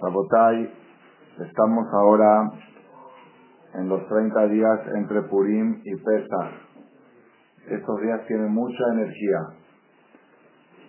[0.00, 0.70] Sabotay
[1.40, 2.50] estamos ahora
[3.74, 6.52] en los 30 días entre Purim y Pesach.
[7.68, 9.38] Estos días tienen mucha energía.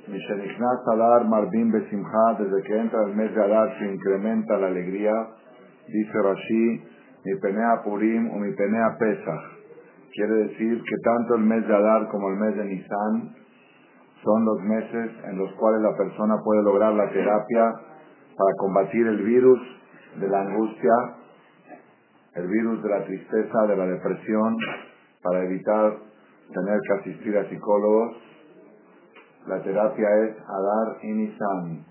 [0.07, 5.13] Mishenichnas Adar Marbim Besimha desde que entra el mes de Adar se incrementa la alegría
[5.87, 6.94] dice Rashi
[7.25, 9.43] mi penea Purim o mi penea Pesach
[10.13, 13.35] quiere decir que tanto el mes de Adar como el mes de Nisan
[14.23, 17.73] son los meses en los cuales la persona puede lograr la terapia
[18.37, 19.59] para combatir el virus
[20.19, 20.93] de la angustia,
[22.35, 24.57] el virus de la tristeza, de la depresión,
[25.21, 25.97] para evitar
[26.53, 28.17] tener que asistir a psicólogos.
[29.47, 31.85] La terapia es Adar y Nisan.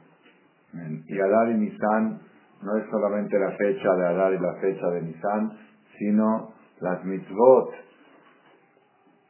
[1.07, 2.21] Y Adar y Nisan
[2.65, 5.53] no es solamente la fecha de Adar y la fecha de Nisan,
[5.99, 7.71] sino las mitzvot,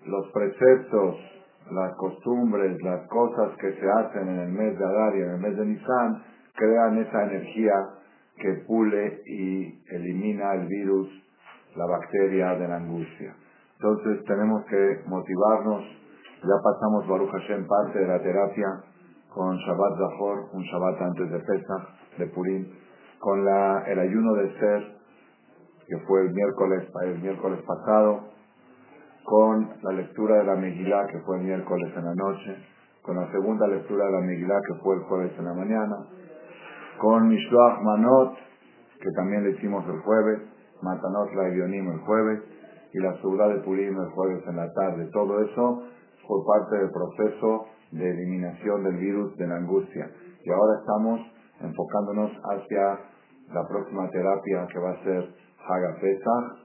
[0.06, 1.16] los preceptos,
[1.70, 5.40] las costumbres, las cosas que se hacen en el mes de Adar y en el
[5.40, 6.22] mes de Nisan,
[6.54, 7.74] crean esa energía
[8.36, 11.08] que pule y elimina el virus,
[11.76, 13.34] la bacteria de la angustia.
[13.80, 15.84] Entonces tenemos que motivarnos.
[16.42, 18.66] Ya pasamos Baruch Hashem parte de la terapia
[19.30, 21.88] con Shabbat Zahor, un Shabbat antes de Pesach,
[22.18, 22.66] de Purim,
[23.24, 24.82] con la, el ayuno de Ser,
[25.88, 28.20] que fue el miércoles, el miércoles pasado,
[29.24, 32.54] con la lectura de la Megilá, que fue el miércoles en la noche,
[33.00, 35.96] con la segunda lectura de la Megilá, que fue el jueves en la mañana,
[37.00, 38.34] con Mishloach Manot,
[39.00, 40.42] que también le hicimos el jueves,
[40.82, 42.42] Matanot la Evionim el jueves,
[42.92, 45.08] y la Subra de Purim el jueves en la tarde.
[45.14, 45.82] Todo eso
[46.28, 50.10] fue parte del proceso de eliminación del virus de la angustia.
[50.44, 51.20] Y ahora estamos
[51.62, 53.13] enfocándonos hacia
[53.52, 55.28] la próxima terapia que va a ser
[55.66, 56.64] Haga Pesach,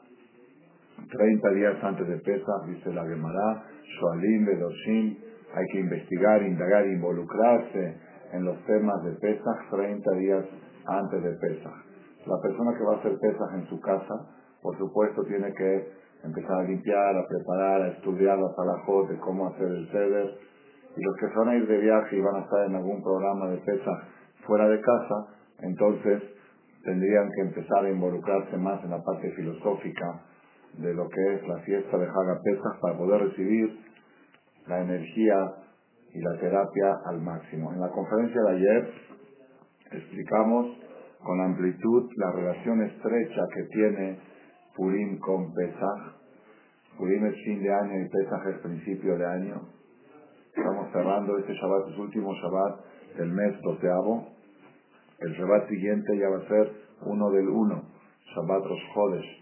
[1.10, 5.18] 30 días antes de Pesach, dice la Gemara, Shoalim, Bedoshim,
[5.56, 7.98] hay que investigar, indagar, involucrarse
[8.34, 10.46] en los temas de Pesach 30 días
[10.86, 11.74] antes de Pesach.
[12.26, 14.16] La persona que va a hacer Pesach en su casa,
[14.62, 19.48] por supuesto, tiene que empezar a limpiar, a preparar, a estudiar las alajot de cómo
[19.48, 20.38] hacer el ceder.
[20.96, 23.50] Y los que van a ir de viaje y van a estar en algún programa
[23.50, 24.04] de Pesach
[24.46, 25.28] fuera de casa,
[25.62, 26.22] entonces
[26.84, 30.22] tendrían que empezar a involucrarse más en la parte filosófica
[30.78, 33.80] de lo que es la fiesta de Haga Pesach para poder recibir
[34.68, 35.36] la energía
[36.14, 37.72] y la terapia al máximo.
[37.74, 38.90] En la conferencia de ayer
[39.92, 40.78] explicamos
[41.24, 44.20] con amplitud la relación estrecha que tiene
[44.76, 46.16] Purim con Pesach.
[46.98, 49.62] Purim es fin de año y Pesach es principio de año.
[50.56, 52.80] Estamos cerrando este Shabbat, es último Shabbat
[53.18, 54.39] del mes doceavo.
[55.22, 56.72] El Shabbat siguiente ya va a ser
[57.06, 57.84] uno del uno,
[58.34, 59.40] Shabbat Rosh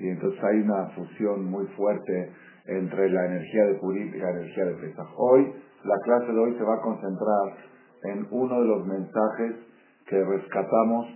[0.00, 2.32] y entonces hay una fusión muy fuerte
[2.66, 5.08] entre la energía de Purim y la energía de Pesach.
[5.16, 5.52] Hoy,
[5.84, 7.56] la clase de hoy se va a concentrar
[8.04, 9.56] en uno de los mensajes
[10.06, 11.06] que rescatamos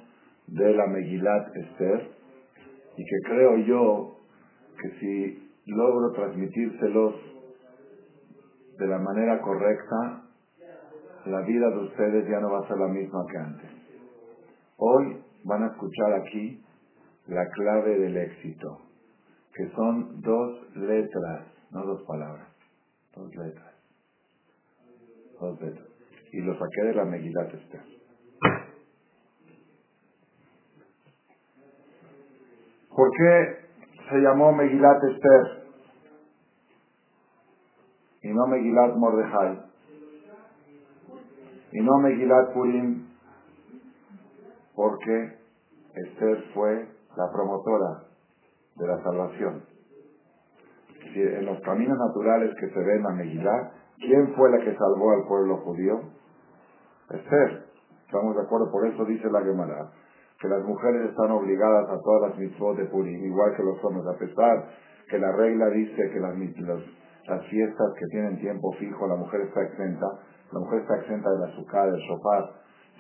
[0.49, 2.11] de la Megilat Esther
[2.97, 4.17] y que creo yo
[4.81, 7.15] que si logro transmitírselos
[8.79, 10.25] de la manera correcta,
[11.27, 13.82] la vida de ustedes ya no va a ser la misma que antes.
[14.85, 16.61] Hoy van a escuchar aquí
[17.29, 18.81] la clave del éxito,
[19.55, 22.49] que son dos letras, no dos palabras,
[23.15, 23.75] dos letras.
[25.41, 25.87] Dos letras.
[26.33, 27.85] Y lo saqué de la Megilat Esther.
[32.89, 33.57] ¿Por qué
[34.11, 35.65] se llamó Megilat Esther
[38.23, 39.61] y no Megilat Mordejai?
[41.71, 43.12] Y no Megilat Purim,
[44.75, 45.39] porque
[45.95, 48.05] Esther fue la promotora
[48.77, 49.65] de la salvación.
[51.15, 55.27] En los caminos naturales que se ven a Megilá, ¿quién fue la que salvó al
[55.27, 56.01] pueblo judío?
[57.11, 57.67] Esther.
[58.07, 59.91] Estamos de acuerdo, por eso dice la Gemara,
[60.41, 64.07] que las mujeres están obligadas a todas las mitzvot de Purim, igual que los hombres,
[64.07, 64.69] a pesar
[65.09, 66.35] que la regla dice que las,
[67.49, 70.07] fiestas que tienen tiempo fijo, la mujer está exenta,
[70.53, 72.51] la mujer está exenta de la azúcar, del shofar.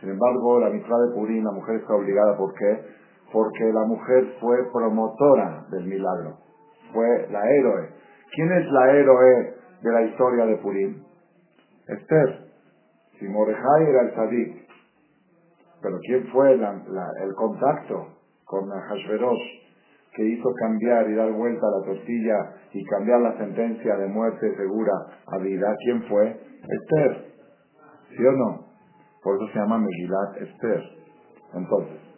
[0.02, 2.92] Sin embargo, la mitzvah de Purim, la mujer está obligada, ¿por qué?
[3.32, 6.36] porque la mujer fue promotora del milagro,
[6.92, 7.88] fue la héroe.
[8.34, 11.02] ¿Quién es la héroe de la historia de Purim?
[11.88, 12.52] Esther.
[13.18, 14.68] Si Mordejai era el tzadik,
[15.82, 18.08] pero ¿quién fue el contacto
[18.44, 19.62] con Hashverosh
[20.14, 22.36] que hizo cambiar y dar vuelta a la tortilla
[22.72, 24.92] y cambiar la sentencia de muerte segura
[25.26, 25.74] a vida?
[25.84, 26.28] ¿Quién fue?
[26.28, 27.32] Esther.
[28.16, 28.71] ¿Sí o no?
[29.22, 30.82] Por eso se llama Megilat Esther.
[31.54, 32.12] Entonces,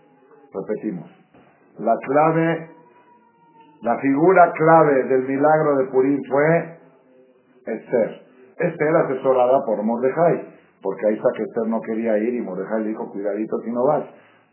[0.54, 1.10] Repetimos.
[1.78, 2.70] La clave
[3.82, 6.78] La figura clave del milagro de Purim fue
[7.66, 8.22] Esther.
[8.58, 12.88] Esther asesorada por Mordejai, porque ahí está que Esther no quería ir y Mordejai le
[12.90, 14.04] dijo, cuidadito si no vas.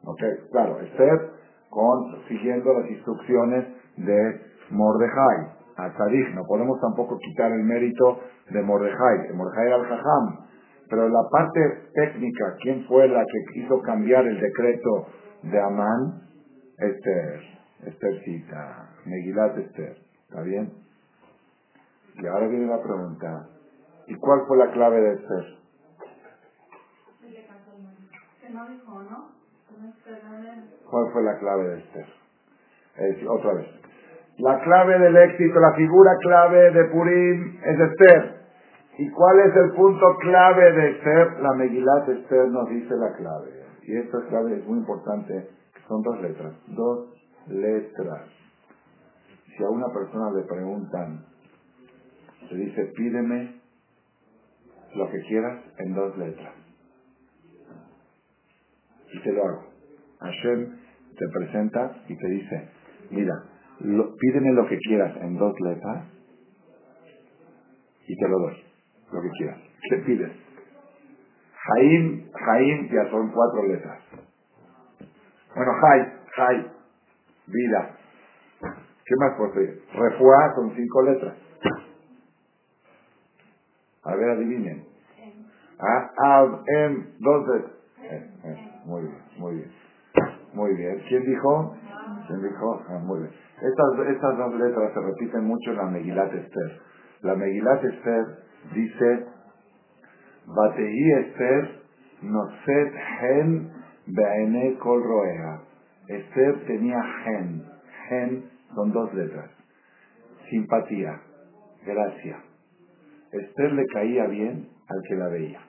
[0.04, 0.32] Okay.
[0.52, 1.30] Claro, Esther
[1.70, 3.68] con, siguiendo las instrucciones
[3.98, 5.62] de Mordejai.
[5.78, 8.20] A no podemos tampoco quitar el mérito
[8.50, 9.34] de Mordejai.
[9.34, 10.51] Mordejai era el Jajam.
[10.92, 11.62] Pero la parte
[11.94, 15.08] técnica, ¿quién fue la que quiso cambiar el decreto
[15.44, 16.22] de Amán?
[16.78, 17.40] Esther.
[17.86, 18.90] Esthercita.
[19.06, 19.96] Megilat Esther.
[20.28, 20.70] ¿Está bien?
[22.16, 23.48] Y ahora viene la pregunta.
[24.08, 25.46] ¿Y cuál fue la clave de Esther?
[30.90, 32.06] ¿Cuál fue la clave de Esther?
[33.30, 33.68] otra vez.
[34.40, 38.41] La clave del éxito, la figura clave de Purim es Esther.
[39.02, 41.40] ¿Y cuál es el punto clave de Esther?
[41.42, 43.52] La Megilat Esther nos dice la clave.
[43.82, 45.50] Y esta clave es muy importante,
[45.88, 46.54] son dos letras.
[46.68, 47.10] Dos
[47.48, 48.30] letras.
[49.58, 51.26] Si a una persona le preguntan,
[52.48, 53.60] se dice, pídeme
[54.94, 56.54] lo que quieras en dos letras.
[59.14, 59.64] Y te lo hago.
[60.20, 60.78] Hashem
[61.18, 62.70] te presenta y te dice,
[63.10, 63.34] mira,
[63.80, 66.06] pídeme lo que quieras en dos letras
[68.08, 68.71] y te lo doy,
[69.12, 69.60] lo que quieras.
[69.90, 70.32] ¿Qué pides?
[71.54, 74.00] Jaim, Jaim ya son cuatro letras.
[75.56, 76.72] Bueno, Jai, Jai,
[77.48, 77.98] vida.
[78.62, 79.84] ¿Qué más puedo pedir?
[79.94, 81.36] Refuá son cinco letras.
[84.04, 84.86] A ver, adivinen.
[85.80, 87.50] Ah, Ab, Em, dos.
[88.04, 89.72] Eh, eh, muy bien, muy bien.
[90.54, 91.04] Muy bien.
[91.08, 91.76] ¿Quién dijo?
[92.28, 92.84] ¿Quién dijo?
[92.90, 93.32] Ah, muy bien.
[93.62, 96.80] Estas, estas dos letras se repiten mucho en la Megilat Esther.
[97.22, 98.26] La Megilat Esther
[98.74, 99.26] dice,
[100.48, 101.82] Bateí Esther
[102.22, 103.72] noset gen
[104.08, 105.62] be'ene kol roea.
[106.08, 107.64] Esther tenía gen.
[108.08, 109.50] Gen son dos letras.
[110.50, 111.22] Simpatía,
[111.86, 112.38] gracia.
[113.32, 115.60] Esther le caía bien al que la veía.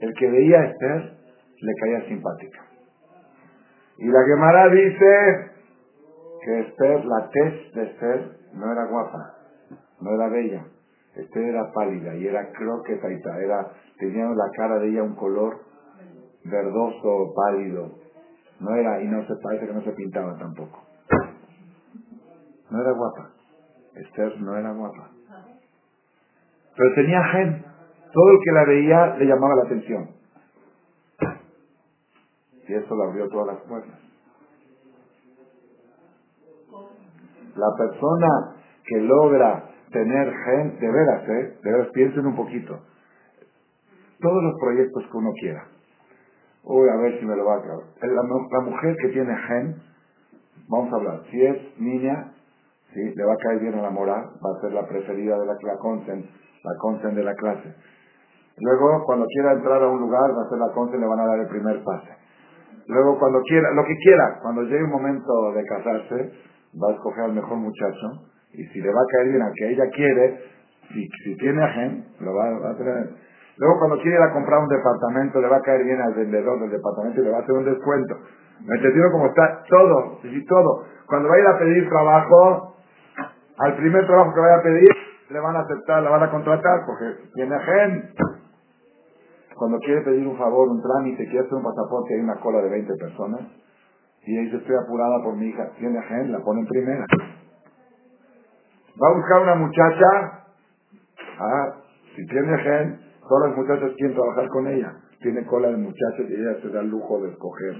[0.00, 1.16] El que veía Esther
[1.60, 2.64] le caía simpática.
[3.98, 5.50] Y la Gemara dice
[6.44, 9.39] que Esther, la tez de Esther, no era guapa,
[10.00, 10.66] no era bella.
[11.14, 13.08] Esther era pálida y era croqueta
[13.38, 15.58] era, tenía la cara de ella un color
[16.44, 17.90] verdoso, pálido.
[18.60, 20.82] No era, y no se parece que no se pintaba tampoco.
[22.70, 23.30] No era guapa.
[23.94, 25.10] Esther no era guapa.
[26.76, 27.64] Pero tenía gen.
[28.12, 30.10] Todo el que la veía le llamaba la atención.
[32.68, 33.98] Y eso le abrió todas las puertas.
[37.56, 41.58] La persona que logra tener gente, de veras, ¿eh?
[41.62, 42.78] De veras, piensen un poquito.
[44.20, 45.64] Todos los proyectos que uno quiera.
[46.64, 47.84] Uy, a ver si me lo va a acabar.
[48.02, 49.76] La, mujer que tiene gen,
[50.68, 52.32] vamos a hablar, si es niña,
[52.92, 53.00] ¿sí?
[53.14, 55.54] le va a caer bien a la moral, va a ser la preferida de la,
[55.54, 56.28] la consen,
[56.62, 57.74] la consen de la clase.
[58.58, 61.26] Luego, cuando quiera entrar a un lugar, va a ser la consen, le van a
[61.26, 62.20] dar el primer pase.
[62.86, 66.32] Luego cuando quiera, lo que quiera, cuando llegue un momento de casarse,
[66.74, 69.68] va a escoger al mejor muchacho y si le va a caer bien a que
[69.70, 70.40] ella quiere,
[70.92, 73.10] si, si tiene agen, lo va, a traer.
[73.56, 76.60] Luego cuando quiere ir a comprar un departamento, le va a caer bien al vendedor
[76.60, 78.16] del departamento y le va a hacer un descuento.
[78.64, 79.62] ¿Me entiendo cómo está?
[79.68, 80.84] Todo, sí, todo.
[81.06, 82.76] Cuando va a ir a pedir trabajo,
[83.58, 84.90] al primer trabajo que vaya a pedir,
[85.30, 88.10] le van a aceptar, le van a contratar porque tiene agen
[89.60, 92.70] cuando quiere pedir un favor, un trámite, quiere hacer un pasaporte, hay una cola de
[92.70, 93.42] 20 personas,
[94.24, 97.06] y dice, estoy apurada por mi hija, tiene gen, la pone en primera.
[99.00, 100.44] Va a buscar una muchacha,
[101.38, 101.74] ah,
[102.14, 104.92] si tiene gen, todas las muchachas quieren trabajar con ella.
[105.20, 107.76] Tiene cola de muchachas y ella se da el lujo de escoger.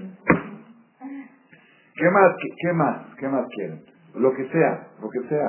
[1.95, 3.83] ¿Qué más, qué, más, qué más quieren?
[4.15, 5.47] Lo que sea, lo que sea.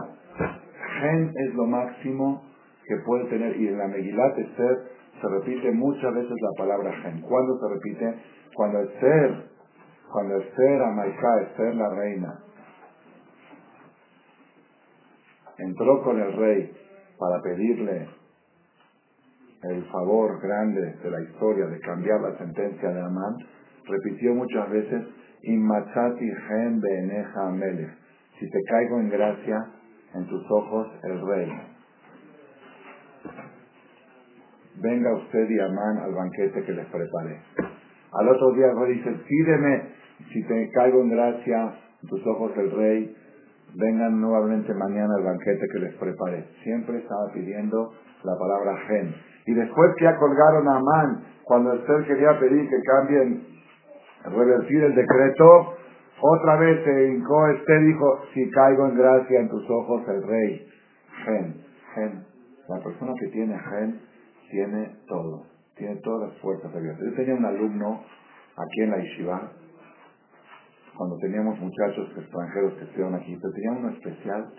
[1.01, 2.43] Gen es lo máximo
[2.85, 7.21] que puede tener, y en la Megilat ser se repite muchas veces la palabra gen.
[7.23, 8.23] ¿Cuándo se repite?
[8.55, 9.45] Cuando Esther,
[10.13, 12.39] cuando Esther, Amaika, Esther la reina,
[15.65, 16.73] entró con el rey
[17.19, 18.09] para pedirle
[19.63, 23.37] el favor grande de la historia de cambiar la sentencia de Amán,
[23.85, 25.03] repitió muchas veces,
[25.43, 27.91] Inmachati gen beeneja amelech,
[28.39, 29.59] si te caigo en gracia
[30.15, 31.73] en tus ojos el rey
[34.83, 37.41] venga usted y Amán al banquete que les preparé.
[38.13, 39.83] Al otro día dice, pídeme,
[40.33, 43.17] si te caigo en gracia, en tus ojos el rey,
[43.75, 46.45] vengan nuevamente mañana al banquete que les preparé.
[46.63, 47.93] Siempre estaba pidiendo
[48.25, 49.15] la palabra gen.
[49.47, 53.47] Y después que ya colgaron a Amán, cuando Esther quería pedir que cambien,
[54.25, 55.77] revertir el decreto,
[56.25, 60.69] Otra vez se hincó este dijo, si caigo en gracia en tus ojos, el rey.
[61.25, 61.55] Gen,
[61.95, 62.25] gen.
[62.69, 64.01] La persona que tiene gen
[64.49, 65.47] tiene todo.
[65.75, 67.05] Tiene todas las fuerzas abiertas.
[67.05, 68.05] Yo tenía un alumno
[68.57, 69.51] aquí en la Yeshiva,
[70.97, 74.53] cuando teníamos muchachos extranjeros que estudiaban aquí, pero tenía uno especial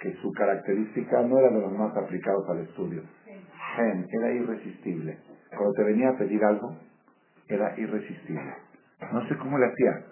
[0.00, 3.02] que su característica no era de los más aplicados al estudio.
[3.76, 5.18] Gen, era irresistible.
[5.50, 6.76] Cuando te venía a pedir algo,
[7.48, 8.54] era irresistible.
[9.12, 10.06] No sé cómo le hacía.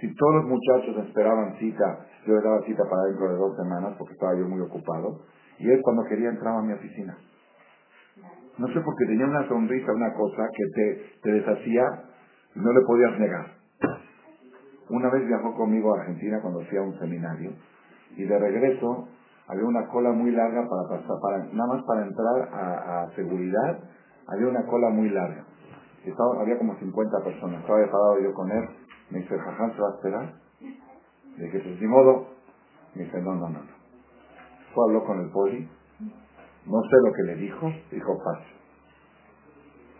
[0.00, 3.94] Si todos los muchachos esperaban cita, yo le daba cita para dentro de dos semanas
[3.98, 5.22] porque estaba yo muy ocupado,
[5.58, 7.16] y él cuando quería entraba a mi oficina.
[8.58, 11.84] No sé por qué tenía una sonrisa, una cosa que te, te deshacía
[12.54, 13.61] y no le podías negar.
[14.88, 17.52] Una vez viajó conmigo a Argentina cuando hacía un seminario
[18.16, 19.08] y de regreso
[19.48, 23.78] había una cola muy larga para pasar, para, nada más para entrar a, a seguridad,
[24.28, 25.44] había una cola muy larga.
[26.04, 28.68] Estaba, había como 50 personas, estaba enfadado yo con él,
[29.10, 30.34] me dice, Jaján, ¿se va a esperar?
[31.36, 32.26] Le dije, pues ni modo.
[32.94, 33.58] Me dice, no, no, no.
[33.58, 33.82] no.
[34.74, 35.68] Fue, habló con el poli,
[36.66, 38.46] no sé lo que le dijo, dijo, pase.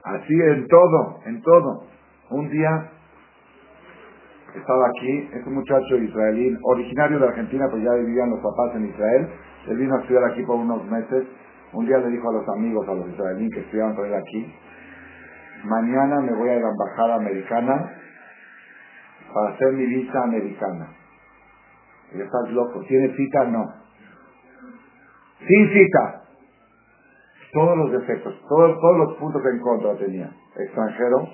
[0.05, 1.85] Así en todo, en todo.
[2.31, 2.91] Un día
[4.55, 8.87] estaba aquí, es un muchacho israelí, originario de Argentina, pues ya vivían los papás en
[8.87, 9.29] Israel.
[9.69, 11.27] Él vino a estudiar aquí por unos meses.
[11.73, 14.55] Un día le dijo a los amigos, a los israelíes que estudiaban con él aquí,
[15.65, 17.93] mañana me voy a la embajada americana
[19.33, 20.89] para hacer mi visa americana.
[22.15, 23.45] Y estás loco, ¿tiene cita?
[23.45, 23.65] No.
[25.47, 26.23] Sin cita.
[27.55, 30.31] Todos los defectos, todos, todos los puntos en contra tenía.
[30.57, 31.29] Extranjero,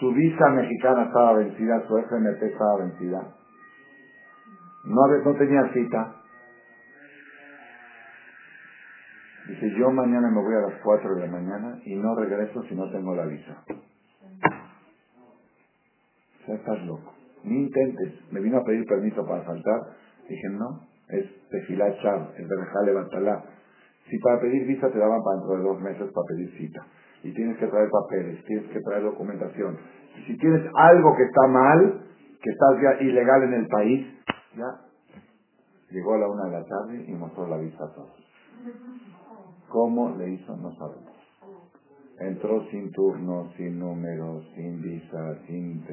[0.00, 3.34] su visa mexicana estaba vencida, su FMP estaba vencida.
[4.84, 6.14] No, tenía cita.
[9.48, 12.74] Dice, yo mañana me voy a las 4 de la mañana y no regreso si
[12.74, 13.62] no tengo la visa.
[16.42, 17.14] O sea, estás loco.
[17.44, 18.32] Ni intentes.
[18.32, 19.80] Me vino a pedir permiso para saltar.
[20.28, 21.26] Dije, no, es
[22.02, 23.44] chab, es de batalá.
[24.10, 26.86] Si para pedir visa te daban para dentro de dos meses para pedir cita.
[27.22, 29.78] Y tienes que traer papeles, tienes que traer documentación.
[30.26, 32.02] Si tienes algo que está mal,
[32.42, 34.06] que estás ya ilegal en el país,
[34.56, 34.86] ya
[35.90, 38.26] llegó a la una de la tarde y mostró la visa a todos.
[39.68, 40.56] ¿Cómo le hizo?
[40.56, 41.16] No sabemos.
[42.18, 45.84] Entró sin turno, sin número, sin visa, sin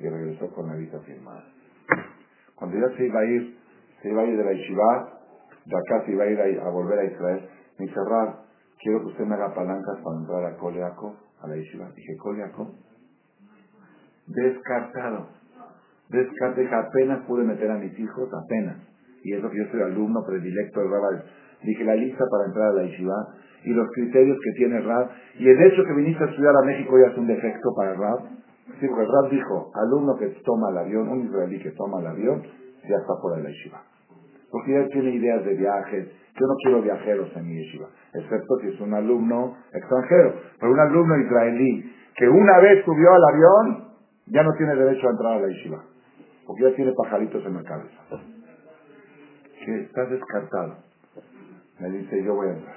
[0.00, 1.44] y regresó con la visa firmada.
[2.54, 3.58] Cuando ya se iba a ir,
[4.00, 5.20] se iba a ir de la Yeshiva,
[5.66, 7.48] de acá se iba a ir a, volver a Israel,
[7.78, 8.36] dice, Rab,
[8.82, 11.90] quiero que usted me haga palancas para entrar a Coleaco, a la Yeshiva.
[11.94, 12.70] Dije, Coleaco,
[14.26, 15.28] descartado.
[16.08, 18.76] Descarte que apenas pude meter a mis hijos, apenas.
[19.22, 21.22] Y eso que yo soy alumno predilecto del Rabbi.
[21.62, 23.34] Dije la lista para entrar a la Yeshiva
[23.64, 25.10] y los criterios que tiene Rab.
[25.38, 28.20] Y el hecho que viniste a estudiar a México ya es un defecto para Rab.
[28.80, 32.42] Sí, porque Rab dijo, alumno que toma el avión, un israelí que toma el avión,
[32.88, 33.82] ya está fuera de la Yeshiva.
[34.50, 36.08] Porque ya tiene ideas de viajes.
[36.40, 40.34] Yo no quiero viajeros en mi yeshiva, excepto si es un alumno extranjero.
[40.58, 43.88] Pero un alumno israelí que una vez subió al avión,
[44.26, 45.84] ya no tiene derecho a entrar a la yeshiva.
[46.46, 47.96] Porque ya tiene pajaritos en la cabeza.
[49.64, 50.76] Que estás descartado.
[51.78, 52.76] Me dice, yo voy a entrar.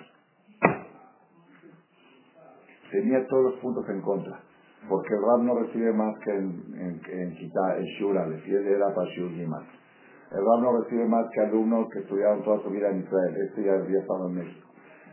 [2.92, 4.40] Tenía todos los puntos en contra.
[4.88, 9.10] Porque el Rab no recibe más que en, en, en, en Shura, le era para
[9.12, 9.64] Shur más.
[10.32, 13.36] El Rab no recibe más que alumnos que estudiaron toda su vida en Israel.
[13.48, 14.63] Este ya había estado en México.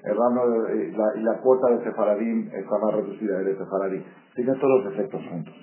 [0.03, 3.57] El Rab no, eh, la, y la cuota de Sefaradim está más reducida, el de
[3.57, 4.03] Sefaradim.
[4.35, 5.55] Tiene todos los efectos juntos.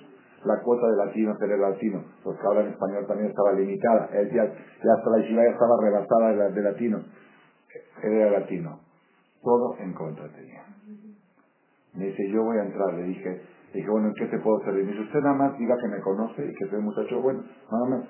[0.46, 2.04] La cuota de latinos era latino.
[2.24, 4.10] Los que hablan español también estaba limitada.
[4.14, 7.02] Él ya, ya hasta la Yeshiva ya estaba rebasada de, de latinos.
[8.04, 8.80] Él era latino.
[9.42, 10.64] Todo en contra tenía.
[11.96, 12.94] Me dice, yo voy a entrar.
[12.94, 13.42] Le dije,
[13.74, 14.86] le dije, bueno, ¿en qué te puedo servir?
[14.86, 17.44] Me dice, usted nada más diga que me conoce y que soy un muchacho bueno.
[17.72, 18.10] Nada más.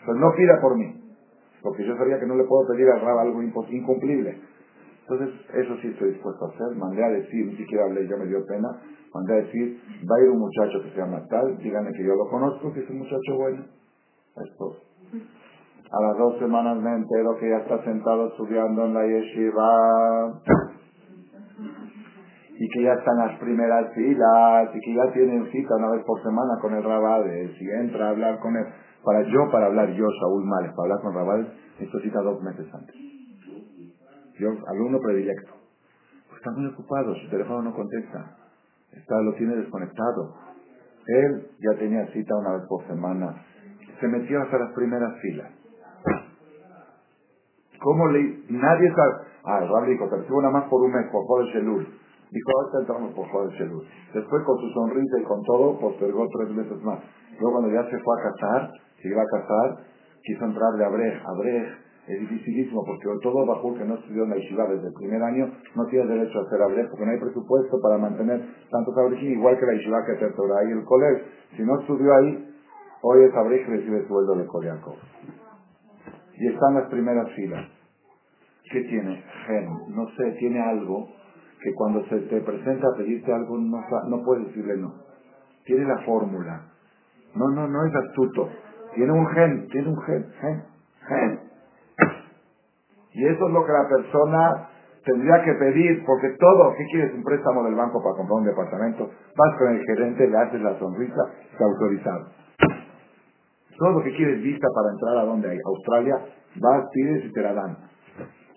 [0.00, 1.14] Pero no pida por mí,
[1.62, 4.40] porque yo sabía que no le puedo pedir a Rab algo incumplible.
[5.10, 6.76] Entonces, eso sí estoy dispuesto a hacer.
[6.76, 8.68] Mandé a decir, ni siquiera hablé, ya me dio pena.
[9.12, 12.14] Mandé a decir, va a ir un muchacho que se llama tal, díganme que yo
[12.14, 13.64] lo conozco, que es un muchacho bueno.
[14.36, 14.76] Esto.
[15.90, 20.40] A las dos semanas me entero que ya está sentado estudiando en la yeshiva
[22.54, 26.22] y que ya están las primeras filas y que ya tienen cita una vez por
[26.22, 28.66] semana con el rabade, si entra a hablar con él.
[29.02, 32.72] Para yo, para hablar yo, Saúl Males, para hablar con Rabal, esto cita dos meses
[32.72, 33.09] antes.
[34.40, 35.52] Yo, alumno predilecto.
[36.28, 38.36] Pues está muy ocupado, su teléfono no contesta.
[38.92, 40.34] Está, lo tiene desconectado.
[41.06, 43.44] Él ya tenía cita una vez por semana.
[44.00, 45.50] Se metió hasta las primeras filas.
[47.80, 48.44] ¿Cómo le...?
[48.48, 49.12] Nadie sabe...
[49.44, 50.06] Ah, el Rabal dijo,
[50.40, 51.86] nada más por un mes, por el Shelul.
[52.30, 53.84] Dijo, ahorita entramos por Joder Shelul.
[54.14, 57.00] Después con su sonrisa y con todo, postergó tres meses más.
[57.40, 58.70] Luego cuando ya se fue a casar,
[59.02, 59.84] se iba a casar,
[60.22, 61.22] quiso entrar de Abrej.
[61.26, 65.22] Abrej es dificilísimo porque todo bajo que no estudió en la Yeshiva desde el primer
[65.22, 68.40] año no tiene derecho a hacer Abrej porque no hay presupuesto para mantener
[68.70, 71.24] tantos Abrej igual que la Yeshiva que te ahí el colegio.
[71.56, 72.54] Si no estudió ahí,
[73.02, 74.96] hoy es Abrej y recibe sueldo de Coreaco.
[76.34, 77.68] Y está en las primeras filas.
[78.72, 79.22] ¿Qué tiene?
[79.46, 79.68] Gen.
[79.94, 81.08] No sé, tiene algo
[81.62, 84.94] que cuando se te presenta a pedirte algo no, no puedes decirle no.
[85.64, 86.70] Tiene la fórmula.
[87.34, 88.48] No, no, no es astuto.
[88.94, 90.64] Tiene un gen, tiene un gen, gen,
[91.06, 91.49] gen.
[93.12, 94.68] Y eso es lo que la persona
[95.04, 97.14] tendría que pedir, porque todo, ¿qué quieres?
[97.14, 99.10] Un préstamo del banco para comprar un departamento.
[99.36, 102.26] Vas con el gerente, le haces la sonrisa, está autorizado.
[103.78, 106.16] Todo lo que quieres vista para entrar a donde hay, Australia,
[106.56, 107.76] vas, pides y te la dan.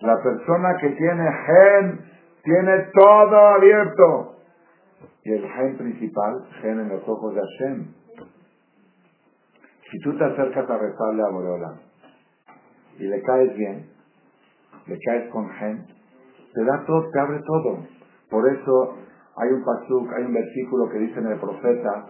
[0.00, 2.00] La persona que tiene gen,
[2.42, 4.36] tiene todo abierto.
[5.24, 7.86] Y el gen principal, gen en los ojos de Hashem.
[9.90, 11.80] Si tú te acercas a rezarle a Boreola
[12.98, 13.93] y le caes bien,
[14.86, 15.86] le caes con gen,
[16.54, 17.78] te da todo, te abre todo.
[18.30, 18.96] Por eso
[19.36, 22.06] hay un pasuk, hay un versículo que dice en el profeta,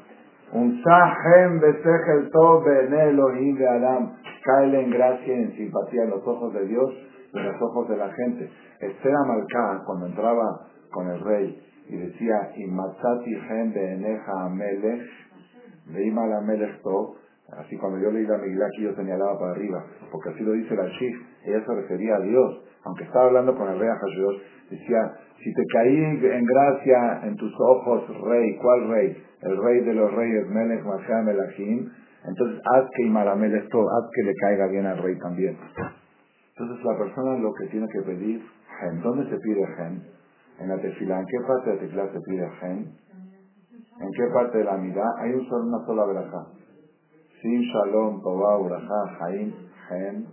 [0.52, 4.12] un sahem besejel tov Elohim de Adam,
[4.44, 6.90] cae en gracia y en simpatía en los ojos de Dios
[7.32, 8.50] y en los ojos de la gente.
[8.80, 15.02] Esther Amalcá, cuando entraba con el rey y decía, Imatzati gen eneja amelech,
[15.86, 17.16] veima la melech tov,
[17.58, 20.74] Así cuando yo leí la Megilá aquí yo señalaba para arriba, porque así lo dice
[20.74, 25.12] la Shif, ella se refería a Dios, aunque estaba hablando con el rey Hashidot, decía,
[25.42, 29.16] si te caí en gracia en tus ojos, rey, ¿cuál rey?
[29.42, 31.90] El rey de los reyes, Melech Machá Melachim,
[32.26, 33.04] entonces haz que
[33.58, 35.58] esto, haz que le caiga bien al rey también.
[36.56, 38.42] Entonces la persona lo que tiene que pedir,
[38.80, 40.02] gen, ¿dónde se pide gen?
[40.60, 42.94] En la tefila, ¿en qué parte de la tefila se pide gen?
[44.00, 45.18] ¿En qué parte de la mitad?
[45.18, 46.46] Hay solo, una sola veraja.
[47.42, 49.52] Sin shalom, tová, urajá, jaim,
[49.88, 50.26] gen,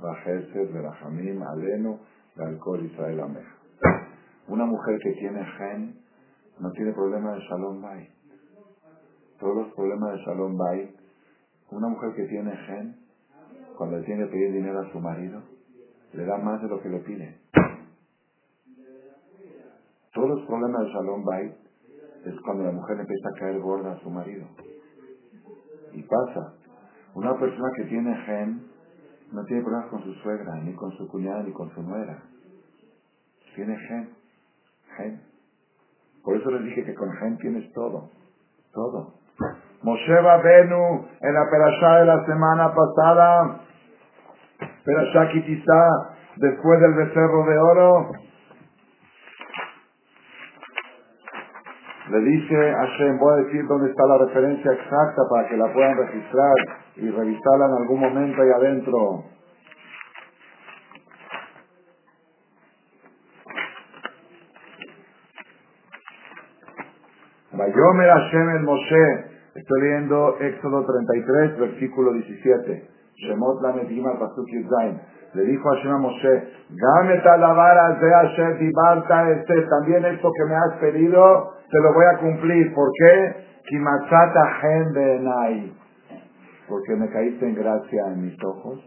[0.00, 1.98] bajeses, verajamim, aleno,
[2.36, 3.54] alcohol, Israel, ameja.
[4.48, 6.00] Una mujer que tiene gen
[6.60, 8.08] no tiene problema de shalom bay.
[9.38, 10.94] Todos los problemas de shalom bay.
[11.70, 12.96] Una mujer que tiene gen,
[13.76, 15.42] cuando le tiene que pedir dinero a su marido,
[16.14, 17.38] le da más de lo que le pide.
[20.14, 21.54] Todos los problemas de shalom bay
[22.24, 24.46] es cuando la mujer empieza a caer gorda a su marido.
[25.92, 26.54] Y pasa.
[27.14, 28.77] Una persona que tiene gen
[29.32, 32.22] no tiene problemas con su suegra, ni con su cuñada, ni con su nuera.
[33.54, 34.10] Tiene gen.
[34.96, 35.20] Gen.
[36.24, 38.10] Por eso les dije que con gen tienes todo.
[38.72, 39.14] Todo.
[39.82, 43.60] Moshe Benu en la perashá de la semana pasada,
[44.84, 48.10] perashá Kitizá, después del becerro de oro,
[52.10, 55.70] Le dice a Hashem, voy a decir dónde está la referencia exacta para que la
[55.74, 56.54] puedan registrar
[56.96, 59.24] y revisarla en algún momento ahí adentro.
[67.52, 69.24] Vayomer Hashem el Moshe.
[69.54, 72.88] Estoy leyendo Éxodo 33, versículo 17.
[73.16, 74.98] Shemot la Medima Pasuk Yudzain.
[75.34, 80.54] Le dijo Hashem a Moshe, Gamet alabar de Hashem Dibarta este, también esto que me
[80.54, 82.74] has pedido, te lo voy a cumplir.
[82.74, 83.48] ¿Por qué?
[86.68, 88.80] Porque me caíste en gracia en mis ojos.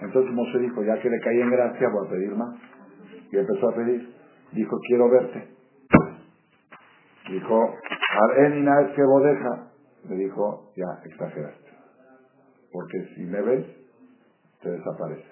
[0.00, 2.54] Entonces Moshe dijo, ya que le caí en gracia, voy a pedir más.
[3.30, 4.14] Y empezó a pedir.
[4.52, 5.48] Dijo, quiero verte.
[7.28, 7.74] Dijo,
[8.30, 9.68] Arenina es que bodeja.
[10.08, 11.70] Le dijo, ya, exageraste.
[12.72, 13.66] Porque si me ves,
[14.62, 15.24] te desapareces.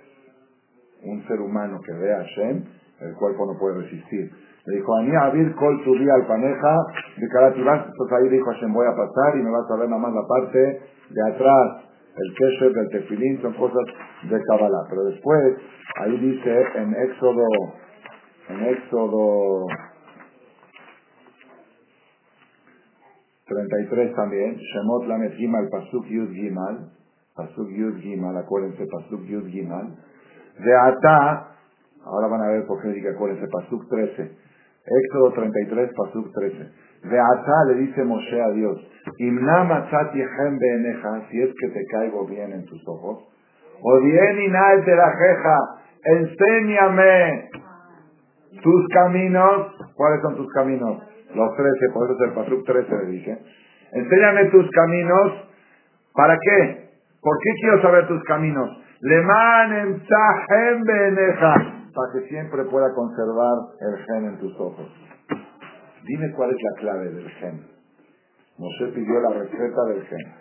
[1.03, 2.65] Un ser humano que ve a Shem
[3.01, 4.31] el cuerpo no puede resistir.
[4.67, 7.87] Le dijo, Ani Abir Kol tu al paneja de Karatibás.
[7.87, 10.27] Entonces ahí dijo Hashem, voy a pasar y me vas a ver nada más la
[10.27, 10.59] parte
[11.11, 11.85] de atrás.
[12.17, 13.85] El kesher del tefilín son cosas
[14.23, 14.87] de Kabbalah.
[14.89, 15.57] Pero después,
[16.01, 17.45] ahí dice en Éxodo,
[18.49, 19.67] en Éxodo
[23.47, 26.91] 33 también, Shemot Lamet Gimal, Pasuk Yud Gimal,
[27.37, 29.95] Pasuk Yud Gimal, acuérdense, Pasuk Yud Gimal,
[30.59, 31.54] de Ata,
[32.05, 34.31] Ahora van a ver por qué dice, acuérdense, Pasuk 13.
[34.87, 36.71] Éxodo 33, Pasuk 13.
[37.09, 38.79] De Ata le dice Moshe a Dios,
[39.19, 43.29] Imna matzati beeneja, si es que te caigo bien en tus ojos,
[43.83, 45.59] o bien inal de la jeja,
[46.05, 47.49] enséñame
[48.63, 49.75] tus caminos.
[49.95, 51.03] ¿Cuáles son tus caminos?
[51.35, 53.39] Los 13, por eso es el Pasuk 13 le dije.
[53.93, 55.49] Enséñame tus caminos.
[56.15, 56.89] ¿Para qué?
[57.21, 58.71] ¿Por qué quiero saber tus caminos?
[59.01, 60.03] Leman
[60.87, 64.87] beeneja para que siempre pueda conservar el gen en tus ojos.
[66.05, 67.67] Dime cuál es la clave del gen.
[68.59, 70.35] Moshe pidió la receta del gen.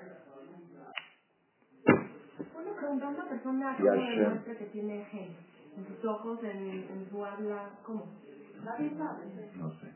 [2.56, 4.20] Una pregunta, una persona Y ¿cómo Hashem.
[4.24, 5.36] demuestra que tiene gen?
[5.78, 8.06] En sus ojos, en, en su habla, ¿cómo?
[8.64, 9.26] Nadie sabe.
[9.56, 9.88] No sé.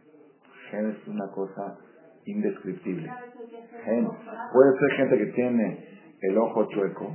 [0.72, 1.78] Gen es una cosa
[2.26, 3.12] indescriptible.
[3.86, 4.08] Gen.
[4.54, 7.12] Puede ser gente que tiene el ojo chueco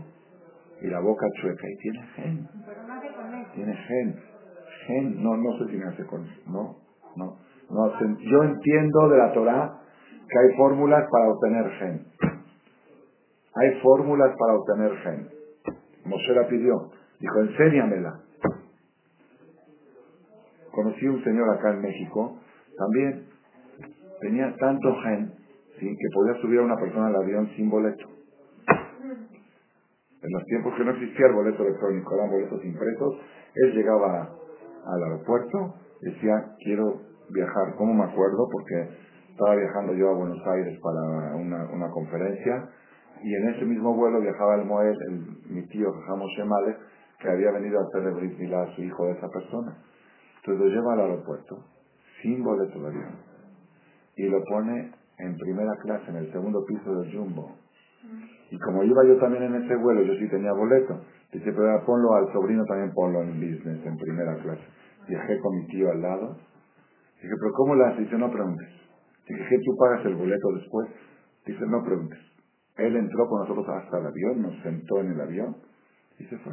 [0.81, 2.49] y la boca chueca y tiene gen.
[2.67, 2.83] Pero.
[3.55, 4.32] Tiene gen.
[4.87, 6.77] Gen, no, no me hace con No,
[7.17, 7.37] no.
[7.71, 8.05] no sé.
[8.21, 9.81] Yo entiendo de la Torah
[10.29, 12.07] que hay fórmulas para obtener gen.
[13.55, 15.29] Hay fórmulas para obtener gen.
[16.07, 16.91] Moshe la pidió.
[17.21, 18.21] Dijo, enséñamela.
[20.73, 22.39] Conocí un señor acá en México,
[22.79, 23.27] también
[24.23, 25.33] tenía tanto gen,
[25.79, 25.87] ¿sí?
[25.87, 28.09] que podía subir a una persona al avión sin boleto.
[30.23, 33.21] En los tiempos que no existía el boleto electrónico, eran boletos impresos,
[33.55, 34.31] él llegaba
[34.87, 36.33] al aeropuerto, decía,
[36.65, 38.49] quiero viajar, ¿cómo me acuerdo?
[38.51, 38.89] Porque
[39.31, 42.69] estaba viajando yo a Buenos Aires para una, una conferencia,
[43.23, 46.77] y en ese mismo vuelo viajaba el Moel, el- mi tío Jajamo Shemale,
[47.21, 49.77] que había venido a hacerle Brit Milá a su hijo de esa persona.
[50.41, 51.65] Entonces lo lleva al aeropuerto,
[52.21, 53.17] sin boleto de avión,
[54.17, 57.53] y lo pone en primera clase, en el segundo piso del Jumbo.
[58.53, 61.01] Y como iba yo también en ese vuelo, yo sí tenía boleto.
[61.33, 64.63] Dice, pero ponlo al sobrino también ponlo en business, en primera clase.
[65.09, 66.37] Viajé con mi tío al lado.
[67.23, 67.97] Dije, pero ¿cómo la?
[67.97, 68.69] Dice, no preguntes.
[69.27, 70.87] Dije, ¿qué tú pagas el boleto después?
[71.47, 72.19] Dice, no preguntes.
[72.77, 75.57] Él entró con nosotros hasta el avión, nos sentó en el avión
[76.19, 76.53] y se fue.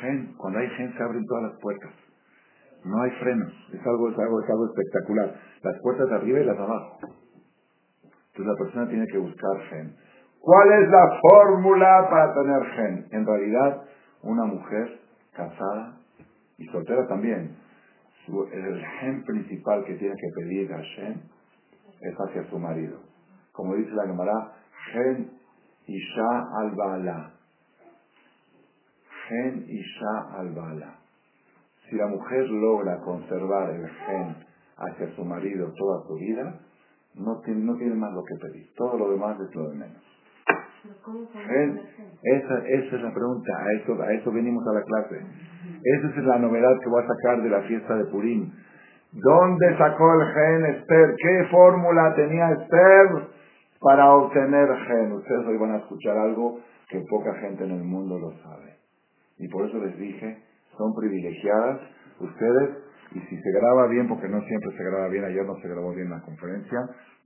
[0.00, 1.90] Gen, cuando hay gen se abren todas las puertas.
[2.84, 3.52] No hay frenos.
[3.72, 5.34] Es algo, es algo, es algo espectacular.
[5.64, 6.98] Las puertas arriba y las abajo.
[8.38, 9.96] Entonces la persona tiene que buscar gen.
[10.40, 13.06] ¿Cuál es la fórmula para tener gen?
[13.10, 13.82] En realidad,
[14.22, 15.00] una mujer
[15.34, 15.96] casada
[16.56, 17.56] y soltera también,
[18.52, 21.14] el gen principal que tiene que pedir a Hashem
[22.00, 23.00] es hacia su marido.
[23.50, 24.52] Como dice la Gemara,
[24.92, 25.32] gen
[25.88, 27.32] isha al bala.
[29.26, 30.94] Gen isha al bala.
[31.90, 34.36] Si la mujer logra conservar el gen
[34.76, 36.60] hacia su marido toda su vida,
[37.14, 38.68] no tiene, no tiene más lo que pedir.
[38.76, 40.02] Todo lo demás es lo de menos.
[42.22, 45.26] Esa, esa es la pregunta, a eso, a eso venimos a la clase.
[45.82, 48.50] Esa es la novedad que voy a sacar de la fiesta de Purim.
[49.12, 51.14] ¿Dónde sacó el gen Esther?
[51.16, 53.28] ¿Qué fórmula tenía Esther
[53.80, 55.12] para obtener gen?
[55.12, 58.76] Ustedes hoy van a escuchar algo que poca gente en el mundo lo sabe.
[59.38, 60.42] Y por eso les dije,
[60.76, 61.80] son privilegiadas
[62.20, 62.70] ustedes,
[63.12, 65.94] y si se graba bien, porque no siempre se graba bien, ayer no se grabó
[65.94, 66.78] bien la conferencia,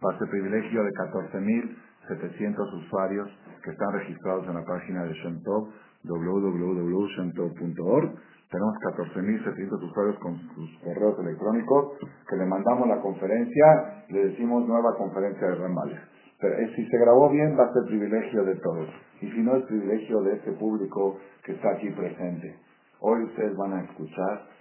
[0.04, 3.28] va a ser privilegio de 14.700 usuarios
[3.64, 5.70] que están registrados en la página de Shentov,
[6.04, 8.14] www.shentov.org.
[8.50, 11.96] Tenemos 14.700 usuarios con sus correos electrónicos
[12.28, 16.00] que le mandamos la conferencia, le decimos nueva conferencia de Ramales.
[16.38, 18.90] Pero eh, si se grabó bien va a ser privilegio de todos.
[19.20, 22.58] Y si no es privilegio de este público que está aquí presente.
[23.00, 24.51] Hoy ustedes van a escuchar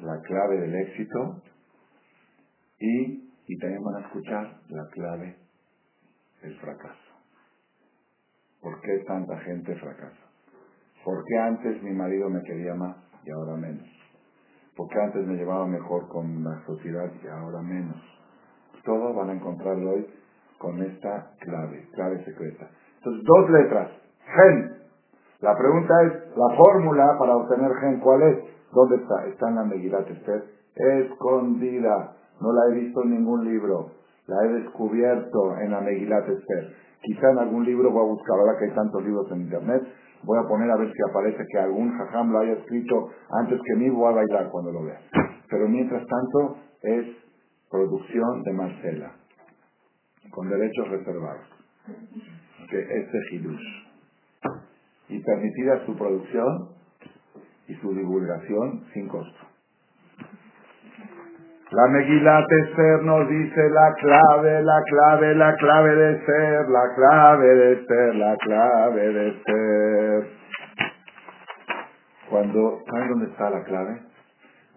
[0.00, 1.42] la clave del éxito
[2.78, 5.36] y, y también van a escuchar la clave
[6.42, 7.06] del fracaso.
[8.60, 10.26] ¿Por qué tanta gente fracasa?
[11.04, 13.88] ¿Por qué antes mi marido me quería más y ahora menos?
[14.76, 17.96] ¿Por qué antes me llevaba mejor con la sociedad y ahora menos?
[18.84, 20.06] Todo van a encontrarlo hoy
[20.58, 22.68] con esta clave, clave secreta.
[22.98, 23.90] Entonces, dos letras.
[24.34, 24.76] Gen.
[25.40, 28.55] La pregunta es, la fórmula para obtener gen, ¿cuál es?
[28.72, 29.26] ¿Dónde está?
[29.26, 30.44] Está en la Megilat Esther.
[30.74, 32.16] Escondida.
[32.40, 33.92] No la he visto en ningún libro.
[34.26, 36.74] La he descubierto en la Megilat Esther.
[37.02, 39.82] Quizá en algún libro voy a buscar, ahora que hay tantos libros en internet,
[40.24, 43.76] voy a poner a ver si aparece que algún jajam lo haya escrito antes que
[43.76, 45.00] mí, voy a bailar cuando lo vea.
[45.48, 47.06] Pero mientras tanto, es
[47.70, 49.12] producción de Marcela,
[50.30, 51.46] con derechos reservados.
[52.68, 53.86] Que este Hidush.
[55.08, 56.75] Y permitida su producción
[57.68, 59.46] y su divulgación sin costo.
[61.70, 67.54] La Megilat Esther nos dice la clave, la clave, la clave de ser, la clave
[67.54, 70.30] de ser, la clave de ser.
[72.30, 74.00] Cuando, ¿saben dónde está la clave?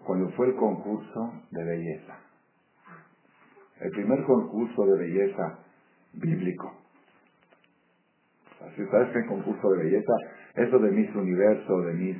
[0.04, 2.18] Cuando fue el concurso de belleza.
[3.80, 5.58] El primer concurso de belleza
[6.14, 6.79] bíblico.
[8.66, 10.12] Así sabes que el concurso de belleza,
[10.54, 12.16] eso de Miss Universo, de Miss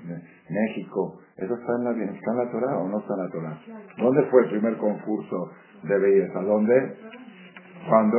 [0.49, 3.59] México, eso está en la, está en la Torah o no está en la Torah.
[3.99, 5.51] ¿Dónde fue el primer concurso
[5.83, 6.41] de belleza?
[6.41, 6.97] ¿Dónde?
[7.89, 8.19] Cuando,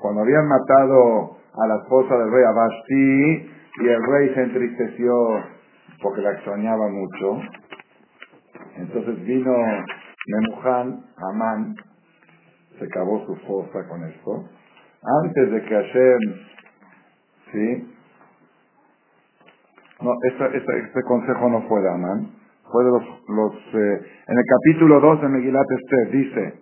[0.00, 3.50] cuando habían matado a la esposa del rey Abasti
[3.82, 5.12] y el rey se entristeció
[6.02, 7.40] porque la extrañaba mucho.
[8.76, 9.52] Entonces vino
[10.28, 11.76] Memujan, Amán,
[12.78, 14.44] se cavó su fosa con esto.
[15.22, 16.18] Antes de que Hashem,
[17.56, 17.88] ¿sí?
[20.02, 22.28] No, este, consejo no fue de Amán,
[22.70, 26.54] fue de los, los eh, en el capítulo 2 de Megilat Esther, dice,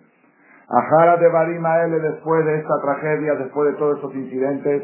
[0.68, 4.82] Ajara de Barimaele después de esta tragedia, después de todos estos incidentes,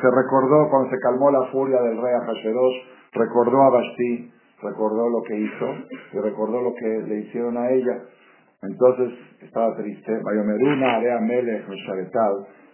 [0.00, 2.76] se recordó cuando se calmó la furia del rey Ahasverosh,
[3.12, 5.66] recordó a Basti, recordó lo que hizo
[6.12, 7.98] y recordó lo que le hicieron a ella.
[8.62, 10.20] Entonces estaba triste.
[10.22, 11.66] Bayomeruna, Area Melech,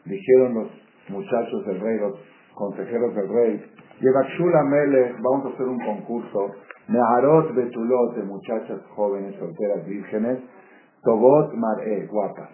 [0.05, 0.68] dijeron los
[1.09, 2.14] muchachos del rey, los
[2.57, 3.62] consejeros del rey,
[4.01, 6.51] Yevakshula Melech, vamos a hacer un concurso,
[6.88, 10.38] Neharot Betulot, de muchachas jóvenes, solteras, vírgenes,
[11.03, 12.51] Tobot Mar'e, guapas.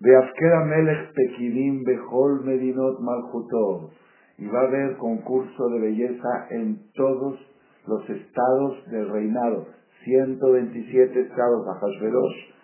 [0.00, 3.90] Beafkera Melech Pekidim Behol Medinot Malchutov.
[4.38, 7.38] Y va a haber concurso de belleza en todos
[7.86, 9.66] los estados del reinado.
[10.04, 11.66] 127 estados.
[11.66, 12.56] Ahasverosh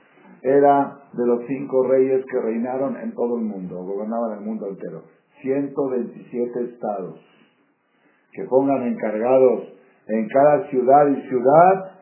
[0.43, 5.03] era de los cinco reyes que reinaron en todo el mundo, gobernaban el mundo entero.
[5.43, 7.21] 127 estados.
[8.33, 9.75] Que pongan encargados
[10.09, 11.93] en cada ciudad y ciudad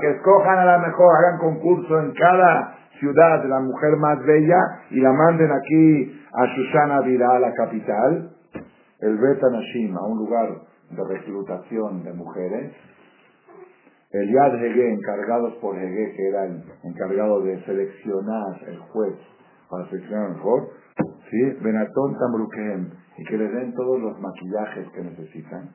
[0.00, 4.58] que escojan a la mejor, hagan concurso en cada ciudad de la mujer más bella
[4.90, 8.30] y la manden aquí a Susana Vira, la capital,
[9.00, 10.48] el Betanashim, a un lugar
[10.90, 12.72] de reclutación de mujeres,
[14.10, 19.14] el Yad Hege, encargados por Hege, que era el encargado de seleccionar el juez
[19.70, 20.68] para seleccionar el mejor,
[21.30, 21.56] ¿sí?
[21.62, 25.70] Benatón Tamrukem, y que le den todos los maquillajes que necesitan.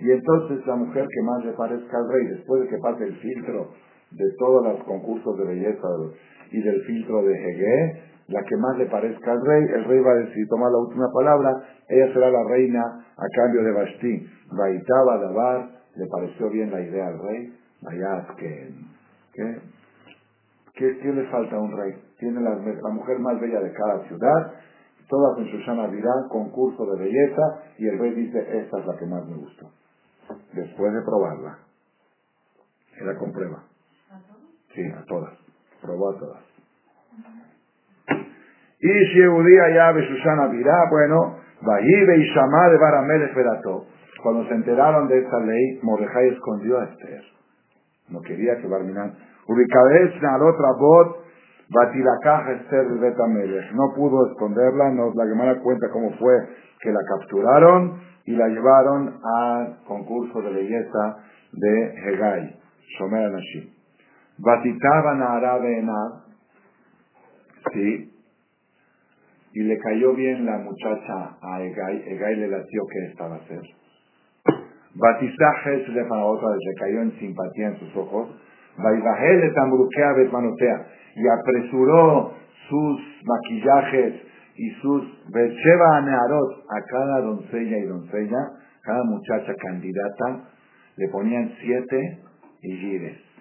[0.00, 3.16] Y entonces la mujer que más le parezca al rey, después de que pase el
[3.16, 3.70] filtro
[4.10, 5.88] de todos los concursos de belleza
[6.50, 10.12] y del filtro de Hege, la que más le parezca al rey, el rey va
[10.12, 11.50] a decidir tomar la última palabra,
[11.88, 12.82] ella será la reina
[13.16, 14.26] a cambio de Basti.
[14.50, 18.72] Baitaba Dabar, le pareció bien la idea al rey, vaya que,
[20.74, 20.98] ¿qué?
[20.98, 21.94] ¿Qué, le falta a un rey?
[22.18, 24.54] Tiene la, la mujer más bella de cada ciudad,
[25.08, 27.42] todas en Shoshana dirán concurso de belleza
[27.78, 29.70] y el rey dice, esta es la que más me gustó.
[30.52, 31.58] Después de probarla.
[33.00, 33.64] Era con prueba.
[34.74, 35.34] Sí, a todas.
[35.82, 36.42] Probó a todas.
[38.80, 43.86] Y si Eudía ya ve Susana dirá, bueno, Bahibe y Shamá de Baramel esperató.
[44.22, 47.22] Cuando se enteraron de esta ley, Mordejai escondió a Esther.
[48.08, 49.16] No quería que Barminan.
[53.74, 56.34] No pudo esconderla, nos la Gemara cuenta cómo fue
[56.80, 61.16] que la capturaron y la llevaron al concurso de belleza
[61.52, 62.60] de Hegai,
[62.98, 63.70] Shomer Anashim.
[64.38, 65.84] Batitaban a Arabe
[67.72, 68.10] sí,
[69.52, 73.62] y le cayó bien la muchacha a Hegai, Hegai le latió que estaba a hacer.
[74.94, 78.28] Batizajes le otra le cayó en simpatía en sus ojos.
[81.16, 82.34] Y apresuró
[82.68, 84.14] sus maquillajes
[84.56, 88.50] y sus Becheva Nearot a cada doncella y doncella,
[88.82, 90.48] cada muchacha candidata,
[90.96, 92.18] le ponían siete
[92.60, 93.34] gires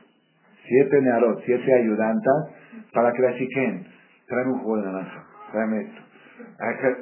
[0.67, 2.49] siete Nearot, siete ayudantas,
[2.93, 3.85] para que la chiquen.
[4.27, 6.01] Tráeme un jugo de naranja, tráeme esto.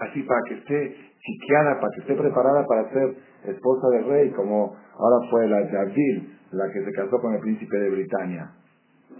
[0.01, 3.15] Así para que esté chiqueada, para que esté preparada para ser
[3.45, 7.77] esposa del rey, como ahora fue la Jardil, la que se casó con el príncipe
[7.77, 8.51] de Britania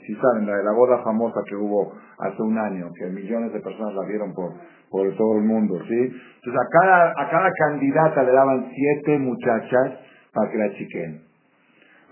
[0.06, 3.60] si saben, la de la boda famosa que hubo hace un año, que millones de
[3.60, 4.54] personas la vieron por,
[4.90, 6.00] por todo el mundo, ¿sí?
[6.00, 10.00] Entonces a cada, a cada candidata le daban siete muchachas
[10.34, 11.22] para que la chiquen.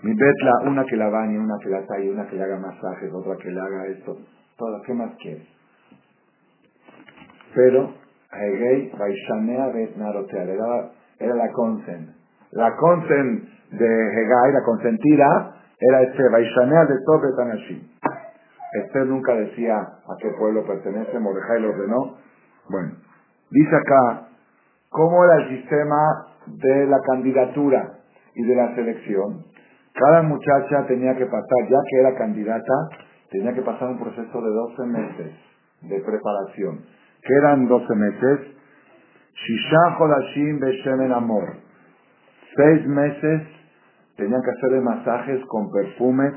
[0.02, 3.12] Mi betla, una que la bañe, una que la talle, una que le haga masajes,
[3.12, 4.16] otra que le haga esto,
[4.56, 5.46] todo, ¿qué más quieres?
[7.54, 7.92] Pero,
[8.32, 10.44] Hegei, Baishanea Bet Narotea,
[11.18, 12.19] era la consen.
[12.52, 17.88] La consen de Hegai, la consentida, era este Vaishanea de Tobe Tanashim.
[18.72, 22.16] Esther nunca decía a qué pueblo pertenece, Mordejai lo ordenó.
[22.68, 22.92] Bueno,
[23.50, 24.28] dice acá
[24.90, 25.96] cómo era el sistema
[26.46, 27.98] de la candidatura
[28.34, 29.44] y de la selección.
[29.94, 32.88] Cada muchacha tenía que pasar, ya que era candidata,
[33.30, 35.32] tenía que pasar un proceso de 12 meses
[35.82, 36.84] de preparación.
[37.22, 38.40] ¿Qué eran 12 meses?
[39.34, 41.69] Shisha Holashim Beshemen Amor.
[42.56, 43.42] Seis meses
[44.16, 46.32] tenían que hacerle masajes con perfumes,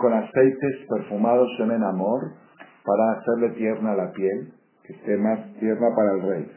[0.00, 2.32] con aceites perfumados, en amor,
[2.84, 4.52] para hacerle tierna la piel,
[4.84, 6.52] que esté más tierna para el rey.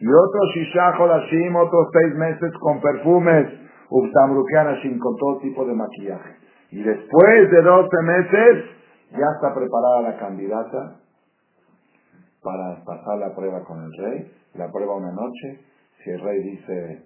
[0.00, 3.46] Y otros Shishajo Lashim, otros seis meses con perfumes,
[3.90, 6.36] Uptamrukeanashim, con todo tipo de maquillaje.
[6.70, 8.64] Y después de 12 meses,
[9.10, 10.96] ya está preparada la candidata
[12.42, 15.60] para pasar la prueba con el rey la prueba una noche,
[16.02, 17.02] si el rey dice,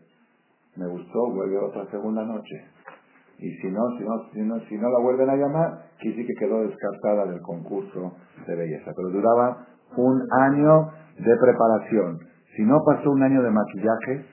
[0.78, 2.64] me gustó, vuelve otra segunda noche.
[3.38, 6.34] Y si no, si no, si no, si no la vuelven a llamar, quiere que
[6.34, 8.12] quedó descartada del concurso
[8.46, 8.92] de belleza.
[8.96, 12.18] Pero duraba un año de preparación.
[12.56, 14.26] Si no pasó un año de maquillajes,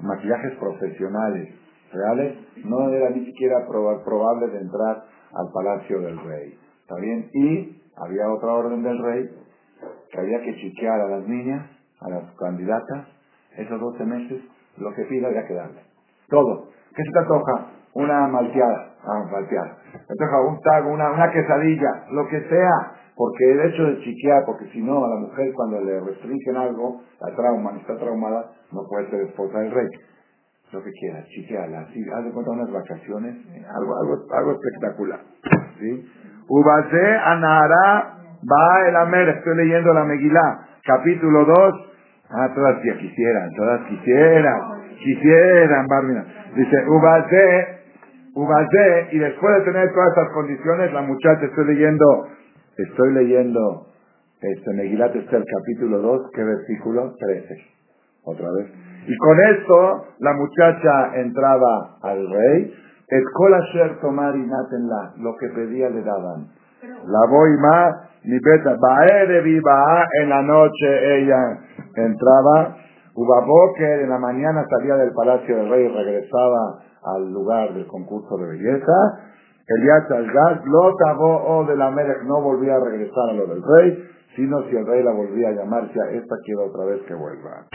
[0.00, 1.54] maquillajes profesionales,
[1.92, 6.58] reales, no era ni siquiera probable de entrar al palacio del rey.
[6.82, 7.30] ¿Está bien?
[7.32, 9.28] Y había otra orden del rey
[10.12, 11.68] que había que chiquear a las niñas,
[12.00, 13.06] a las candidatas,
[13.56, 14.42] esos 12 meses,
[14.78, 15.80] lo que pida había que darle.
[16.28, 16.68] Todo.
[16.94, 17.66] ¿Qué se te antoja?
[17.94, 18.94] Una malteada.
[19.04, 19.76] Ah, malteada.
[19.92, 22.96] Se toca un tago, una, una quesadilla, lo que sea.
[23.16, 27.02] Porque el hecho de chiquear, porque si no, a la mujer cuando le restringen algo,
[27.20, 29.88] la trauma, está traumada, no puede ser esposa del rey.
[30.72, 31.80] Lo que quieras, chiqueala.
[31.80, 35.20] Así, haz de cuenta unas vacaciones, eh, algo, algo, algo espectacular.
[35.78, 36.08] ¿Sí?
[36.48, 39.28] Ubase anara va el amer.
[39.28, 41.89] Estoy leyendo la Megilá, capítulo 2.
[42.32, 44.60] Ah, todas quisieran, todas quisieran,
[45.02, 46.24] quisieran, Barmina.
[46.54, 47.78] Dice, Ubase,
[48.34, 52.28] Ubase, y después de tener todas estas condiciones, la muchacha, estoy leyendo,
[52.76, 53.86] estoy leyendo,
[54.40, 57.14] este, Megilat el capítulo 2, ¿qué versículo?
[57.18, 57.54] 13.
[58.24, 58.66] Otra vez.
[59.08, 62.74] Y con esto, la muchacha entraba al rey,
[63.08, 66.46] Escola Sher Tomar y Natenla, lo que pedía le daban.
[67.06, 68.76] La voy más, ni beta,
[69.26, 71.58] de viva, en la noche ella
[71.94, 72.76] entraba,
[73.14, 78.36] Ubaboker en la mañana salía del palacio del rey y regresaba al lugar del concurso
[78.36, 78.92] de belleza.
[79.66, 84.04] Elías Algaz, lo o de la Merech no volvía a regresar a lo del rey,
[84.34, 87.66] sino si el rey la volvía a llamar, decía, esta quiero otra vez que vuelva.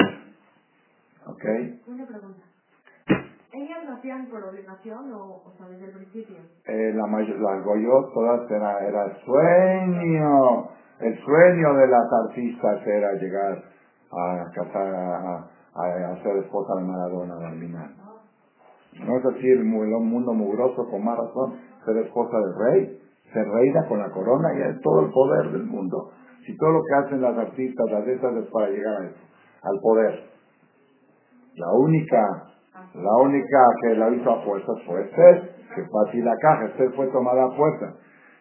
[1.27, 1.43] ¿Ok?
[1.87, 2.43] Una pregunta.
[3.53, 6.37] ¿Ellas lo hacían por obligación o, o sea, desde el principio?
[6.65, 10.69] Eh, la mayor, las Goyot todas era, era sueño.
[10.99, 13.63] El sueño de las artistas era llegar
[14.11, 17.89] a casar, a, a, ser esposa de Maradona, de Alminar.
[18.99, 23.01] No es así el, mundo mugroso, con más razón, ser esposa del rey,
[23.33, 26.11] ser reina con la corona y es todo el poder del mundo.
[26.45, 29.19] Si todo lo que hacen las artistas, las esas es para llegar a eso,
[29.63, 30.29] al poder.
[31.55, 32.55] La única
[32.93, 36.91] la única que la hizo a fuerzas fue Esther, que fue así la caja, Esther
[36.93, 37.93] fue tomada a fuerza.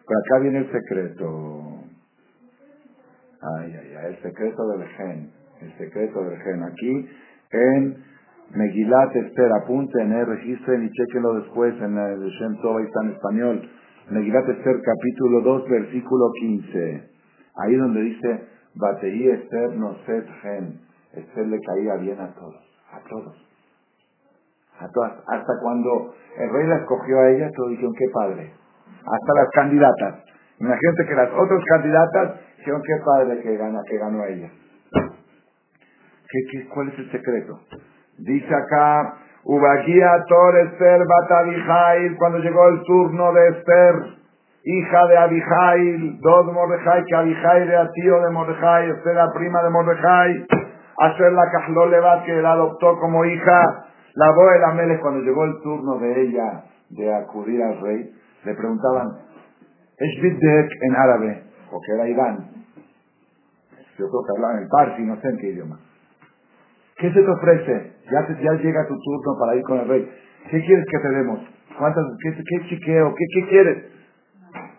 [0.07, 1.25] Pero acá viene el secreto.
[3.41, 5.31] Ay, ay, ay, el secreto del gen.
[5.61, 6.63] El secreto del gen.
[6.63, 7.09] Aquí
[7.51, 8.03] en
[8.51, 13.69] Megilat Esther, apunten, eh, registren y chequenlo después en el Shem Tov, está en español.
[14.09, 17.09] Megilat Esther, capítulo 2, versículo 15.
[17.57, 20.79] Ahí donde dice, Bateí Esther no set gen.
[21.13, 23.45] Esther le caía bien a todos, a todos.
[24.79, 28.53] Hasta cuando el rey la escogió a ella, todos dijeron, qué padre.
[28.99, 30.23] Hasta las candidatas.
[30.59, 34.51] Imagínate que las otras candidatas dijeron, qué padre que, gana, que ganó a ella.
[36.35, 37.61] ¿Qué, qué, cuál es el secreto?
[38.17, 43.95] Dice acá, Ubaguía Tor Esther Bat cuando llegó el turno de Esther,
[44.65, 49.69] hija de Abijail, dos Mordejai, que Abijail era tío de Mordejai, Esther era prima de
[49.69, 50.47] Mordejai,
[50.97, 55.99] hacer la Levat que la adoptó como hija, la Boel Ameles, cuando llegó el turno
[55.99, 58.11] de ella de acudir al rey,
[58.43, 59.07] le preguntaban,
[59.97, 62.37] Eshbidek en árabe, porque era Irán.
[63.97, 65.79] Yo creo que hablaban en parsi, no sé en qué idioma.
[66.97, 67.93] ¿Qué se te ofrece?
[68.11, 70.11] Ya, llega tu turno para ir con el rey.
[70.49, 71.39] ¿Qué quieres que te demos?
[71.77, 73.13] ¿Cuántas, qué, chiqueo?
[73.15, 73.83] ¿Qué, ¿Qué quieres?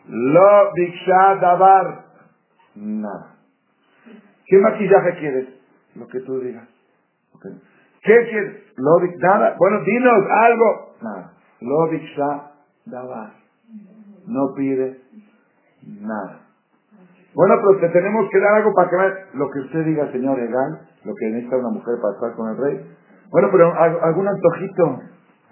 [0.08, 2.04] Lo diksha dabar.
[2.76, 3.36] Nada.
[4.46, 5.48] ¿Qué maquillaje quieres?
[5.96, 6.66] Lo que tú digas.
[8.02, 8.62] ¿Qué quieres?
[8.76, 9.56] Lo nada.
[9.58, 10.94] Bueno, dinos algo.
[11.02, 11.32] Nada.
[11.60, 11.88] Lo
[12.86, 13.34] daba.
[14.26, 15.00] No pide
[15.82, 16.45] nada.
[17.36, 20.80] Bueno, pero te tenemos que dar algo para que lo que usted diga, señor Egal,
[21.04, 22.96] lo que necesita una mujer para estar con el rey.
[23.30, 25.02] Bueno, pero algún antojito.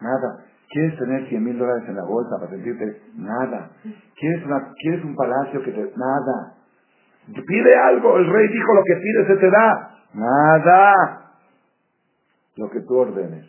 [0.00, 0.44] Nada.
[0.70, 3.02] ¿Quieres tener 100 mil dólares en la bolsa para sentirte?
[3.16, 3.70] Nada.
[4.18, 5.92] ¿Quieres, una, ¿Quieres un palacio que te...
[5.94, 6.54] Nada.
[7.46, 8.16] Pide algo.
[8.16, 9.90] El rey dijo lo que pide se te da.
[10.14, 11.20] Nada
[12.56, 13.44] lo que tú ordenes.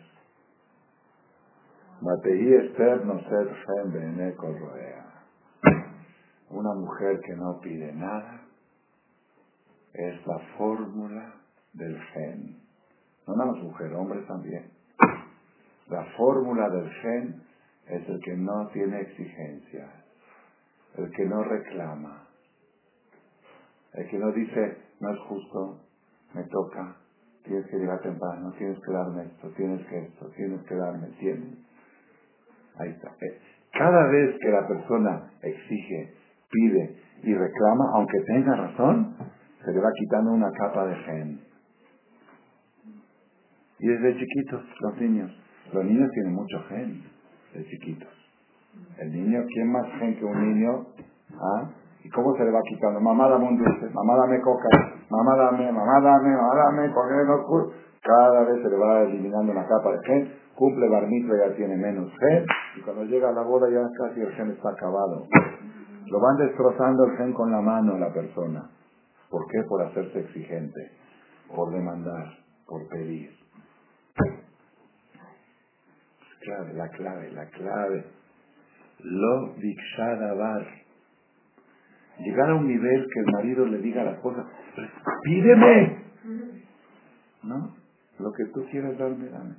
[6.50, 8.40] Una mujer que no pide nada
[9.92, 11.34] es la fórmula
[11.72, 12.60] del gen.
[13.26, 14.70] No nada más mujer, hombres también.
[15.88, 17.42] La fórmula del gen
[17.88, 19.90] es el que no tiene exigencias,
[20.96, 22.26] el que no reclama,
[23.94, 25.80] el que no dice, no es justo,
[26.34, 26.96] me toca,
[27.44, 31.58] tienes que llegar temprano, tienes que darme esto, tienes que esto, tienes que darme, tienes.
[32.78, 33.08] Ahí está.
[33.08, 33.40] Eh,
[33.72, 36.14] cada vez que la persona exige,
[36.50, 39.16] pide y reclama, aunque tenga razón,
[39.64, 41.40] se le va quitando una capa de gen.
[43.78, 45.30] Y desde chiquitos, los niños.
[45.72, 47.02] Los niños tienen mucho gen
[47.52, 48.08] de chiquitos.
[48.98, 50.86] El niño, ¿quién más gen que un niño?
[51.34, 51.70] ¿Ah?
[52.04, 53.00] ¿Y cómo se le va quitando?
[53.00, 54.68] Mamá dame un dulce, mamá dame coca,
[55.10, 59.66] mamá dame, mamá dame, mamá dame, porque no Cada vez se le va eliminando una
[59.66, 63.68] capa de gen, cumple bar ya tiene menos gen, y cuando llega a la boda
[63.68, 65.26] ya casi el gen está acabado.
[66.06, 68.70] Lo van destrozando el gen con la mano a la persona.
[69.28, 69.62] ¿Por qué?
[69.68, 70.92] Por hacerse exigente,
[71.54, 72.26] por demandar,
[72.66, 73.30] por pedir.
[76.40, 78.04] Clave, la clave, la clave.
[79.00, 80.66] Lo dikshadavar.
[82.18, 84.46] Llegar a un nivel que el marido le diga las cosas,
[85.24, 86.04] pídeme.
[87.42, 87.74] ¿No?
[88.18, 89.56] Lo que tú quieras darme, dame.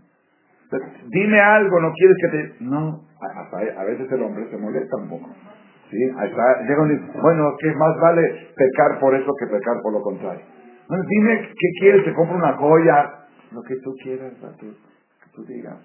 [1.09, 2.63] Dime algo, no quieres que te...
[2.63, 5.29] No, a, a veces el hombre se molesta un poco.
[5.89, 6.11] ¿Sí?
[7.21, 10.43] bueno, que más vale pecar por eso que pecar por lo contrario.
[10.87, 15.77] Bueno, dime qué quieres, te compro una joya, lo que tú quieras, que tú digas.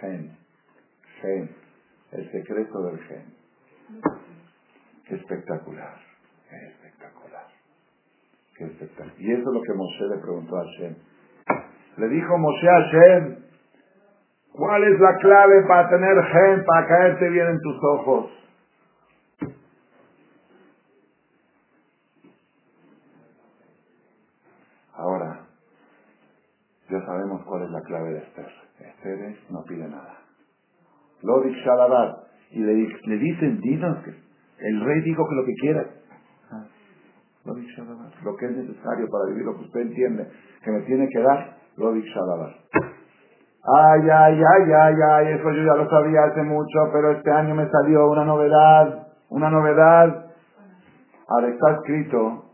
[0.00, 0.36] Gen,
[1.20, 1.50] gen,
[2.12, 3.24] el secreto del gen.
[5.06, 5.96] Qué espectacular,
[6.48, 7.46] qué espectacular,
[8.56, 9.20] qué espectacular.
[9.20, 10.94] Y eso es lo que Moshe le preguntó a Shem.
[11.98, 13.36] Le dijo Moshe a Shem,
[14.52, 18.30] ¿Cuál es la clave para tener gen, para caerte bien en tus ojos?
[24.94, 25.46] Ahora,
[26.90, 28.52] ya sabemos cuál es la clave de Esther.
[28.78, 30.18] Esther no pide nada.
[31.22, 32.18] Lo Shalabat.
[32.50, 32.74] Y le,
[33.16, 35.86] dicen, dinos que el rey dijo que lo que quiera.
[37.44, 40.28] Lo Lo que es necesario para vivir lo que usted entiende
[40.62, 43.01] que me tiene que dar, lo Shalabat.
[43.64, 47.54] Ay, ay, ay, ay, ay, eso yo ya lo sabía hace mucho, pero este año
[47.54, 50.26] me salió una novedad, una novedad.
[51.28, 52.44] Ahora está escrito,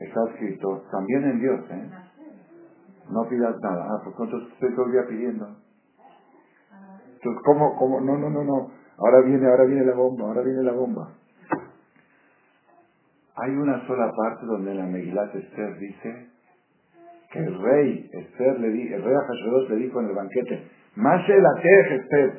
[0.00, 1.90] está escrito, también en Dios, ¿eh?
[3.08, 3.86] No pidas nada.
[3.88, 5.46] Ah, pues ¿cuánto estoy todo el pidiendo?
[7.14, 8.00] Entonces, ¿cómo, cómo?
[8.00, 8.70] No, no, no, no.
[8.98, 11.08] Ahora viene, ahora viene la bomba, ahora viene la bomba.
[13.36, 16.31] Hay una sola parte donde la Megilat Esther dice
[17.32, 21.40] que el rey Esther le di, el rey Ahasuerus le dijo en el banquete, Mashe
[21.40, 22.32] la Esther,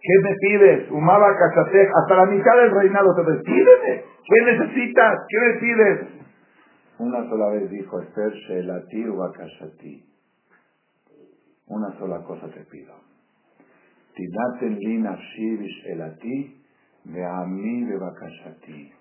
[0.00, 0.90] ¿qué me pides?
[0.90, 5.18] Umaba Kasatej, hasta la mitad del reinado te pídeme, ¿qué necesitas?
[5.28, 6.08] ¿Qué me pides?
[6.98, 10.04] Una sola vez dijo Esther, Shelati Ubakashati.
[11.66, 12.94] Una sola cosa te pido.
[14.14, 15.48] Tinaten li nafshi
[15.92, 16.62] elati
[17.04, 18.92] ve'ami bebakashati.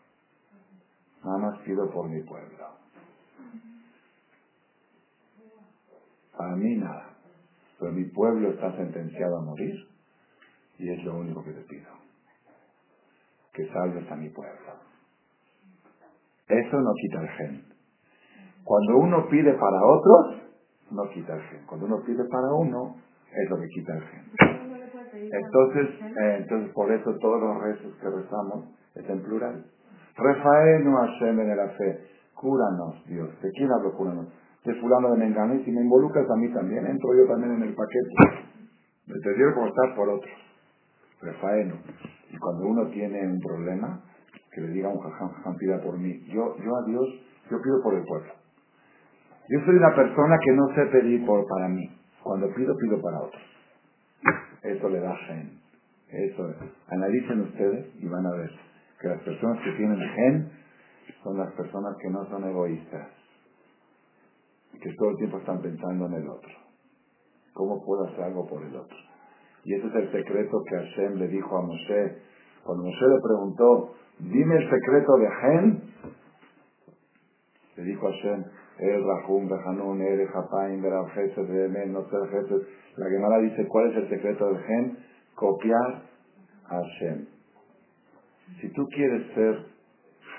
[1.23, 2.65] Nada más pido por mi pueblo.
[6.38, 7.09] Para mí nada.
[7.79, 9.75] Pero mi pueblo está sentenciado a morir
[10.77, 11.89] y es lo único que te pido.
[13.53, 14.55] Que salves a mi pueblo.
[16.47, 17.63] Eso no quita el gen.
[18.63, 20.41] Cuando uno pide para otros,
[20.91, 21.65] no quita el gen.
[21.65, 22.97] Cuando uno pide para uno,
[23.31, 24.31] es lo que quita el gen.
[25.31, 28.65] Entonces, eh, entonces por eso todos los rezos que rezamos
[28.95, 29.65] es en plural.
[30.17, 32.07] Refael no Hashem en la fe.
[32.36, 33.29] Cúranos, Dios.
[33.41, 34.27] ¿De quién hablo cúranos?
[34.66, 37.63] De fulano de Mengano y si me involucras a mí también, entro yo también en
[37.63, 38.09] el paquete.
[39.05, 40.34] Me te quiero como estar por otros.
[41.22, 41.76] Refaeno.
[42.32, 44.01] Y cuando uno tiene un problema,
[44.51, 46.26] que le diga un jajam, pida por mí.
[46.28, 47.07] Yo, yo a Dios,
[47.51, 48.34] yo pido por el pueblo.
[49.49, 51.88] Yo soy una persona que no sé pedir por, para mí.
[52.24, 53.43] Cuando pido, pido para otros.
[54.63, 55.59] Eso le da gen.
[56.09, 56.55] Eso es.
[56.88, 58.49] Analicen ustedes y van a ver
[58.99, 60.51] que las personas que tienen gen
[61.22, 63.07] son las personas que no son egoístas
[64.82, 66.51] que todo el tiempo están pensando en el otro.
[67.53, 68.97] ¿Cómo puedo hacer algo por el otro?
[69.63, 72.21] Y ese es el secreto que Hashem le dijo a Moshe.
[72.63, 75.93] Cuando Moshe le preguntó, dime el secreto de Gen,
[77.78, 78.43] le dijo Hashem,
[78.78, 82.17] el Rahum, Behanun, El Japain, Bemen, no sé
[82.97, 84.97] La Gemara dice, ¿cuál es el secreto del Gen?
[85.36, 86.03] Copiar
[86.65, 87.26] a Hashem.
[88.61, 89.65] Si tú quieres ser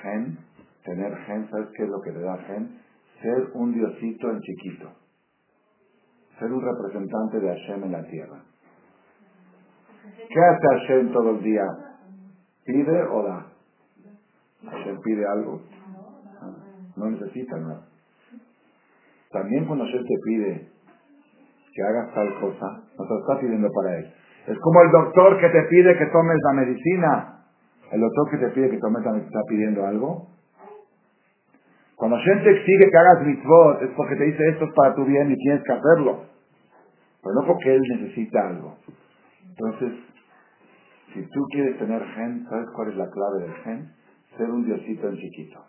[0.03, 0.39] Gen,
[0.85, 2.86] tener Gen, ¿sabes qué es lo que te da Gen?
[3.21, 4.93] Ser un diosito en chiquito,
[6.39, 8.43] ser un representante de Hashem en la tierra.
[10.29, 11.65] ¿Qué hace Hashem todo el día?
[12.65, 13.47] ¿Pide o da?
[14.65, 15.61] Hashem pide algo.
[16.97, 17.87] No necesita nada.
[19.31, 20.69] También cuando Hashem te pide
[21.75, 24.15] que hagas tal cosa, no te está pidiendo para él.
[24.47, 27.45] Es como el doctor que te pide que tomes la medicina.
[27.93, 30.36] El doctor que te pide que tomes la medicina está pidiendo algo.
[31.97, 35.05] Cuando Hashem te exige que hagas mitzvot, es porque te dice esto es para tu
[35.05, 36.25] bien y tienes que hacerlo.
[37.23, 38.77] Pero no porque Él necesita algo.
[39.49, 39.93] Entonces,
[41.15, 43.93] si tú quieres tener gen, ¿sabes cuál es la clave del gen?
[44.37, 45.65] Ser un diosito en chiquito.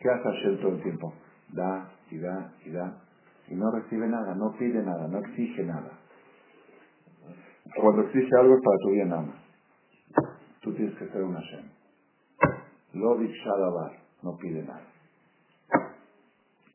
[0.00, 1.12] ¿Qué hace Hashem todo el tiempo?
[1.52, 3.08] Da, y da y da
[3.50, 5.90] y no recibe nada, no pide nada, no exige nada.
[7.80, 9.34] Cuando exige algo es para tu bien nada.
[10.60, 11.77] Tú tienes que ser un Hashem.
[12.98, 13.16] Lo
[14.22, 14.82] no pide nada.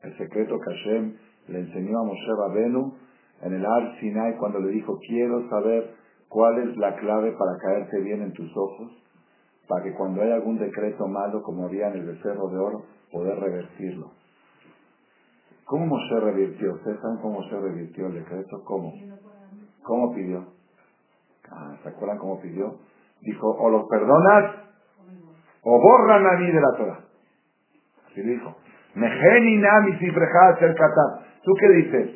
[0.02, 1.16] El secreto que Hashem
[1.48, 2.94] le enseñó a Moshe Rabenu
[3.42, 5.94] en el Ar Sinai cuando le dijo, quiero saber
[6.28, 8.90] cuál es la clave para caerte bien en tus ojos,
[9.68, 13.38] para que cuando hay algún decreto malo, como había en el becerro de oro, poder
[13.38, 14.10] revertirlo.
[15.66, 16.74] ¿Cómo Moshe revirtió?
[16.74, 18.62] ¿Ustedes saben cómo Moshe revirtió el decreto?
[18.64, 18.92] ¿Cómo?
[19.82, 20.44] ¿Cómo pidió?
[21.50, 22.76] Ah, ¿Se acuerdan cómo pidió?
[23.20, 24.63] Dijo, o los perdonas
[25.64, 27.00] o borran a mí de la Torah.
[28.06, 28.56] Así dijo.
[31.42, 32.10] ¿Tú qué dices?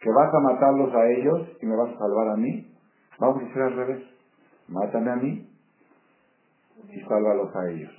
[0.00, 2.74] ¿Que vas a matarlos a ellos y me vas a salvar a mí?
[3.20, 4.02] Vamos a hacer al revés.
[4.68, 5.48] Mátame a mí
[6.90, 7.92] y sálvalos a ellos.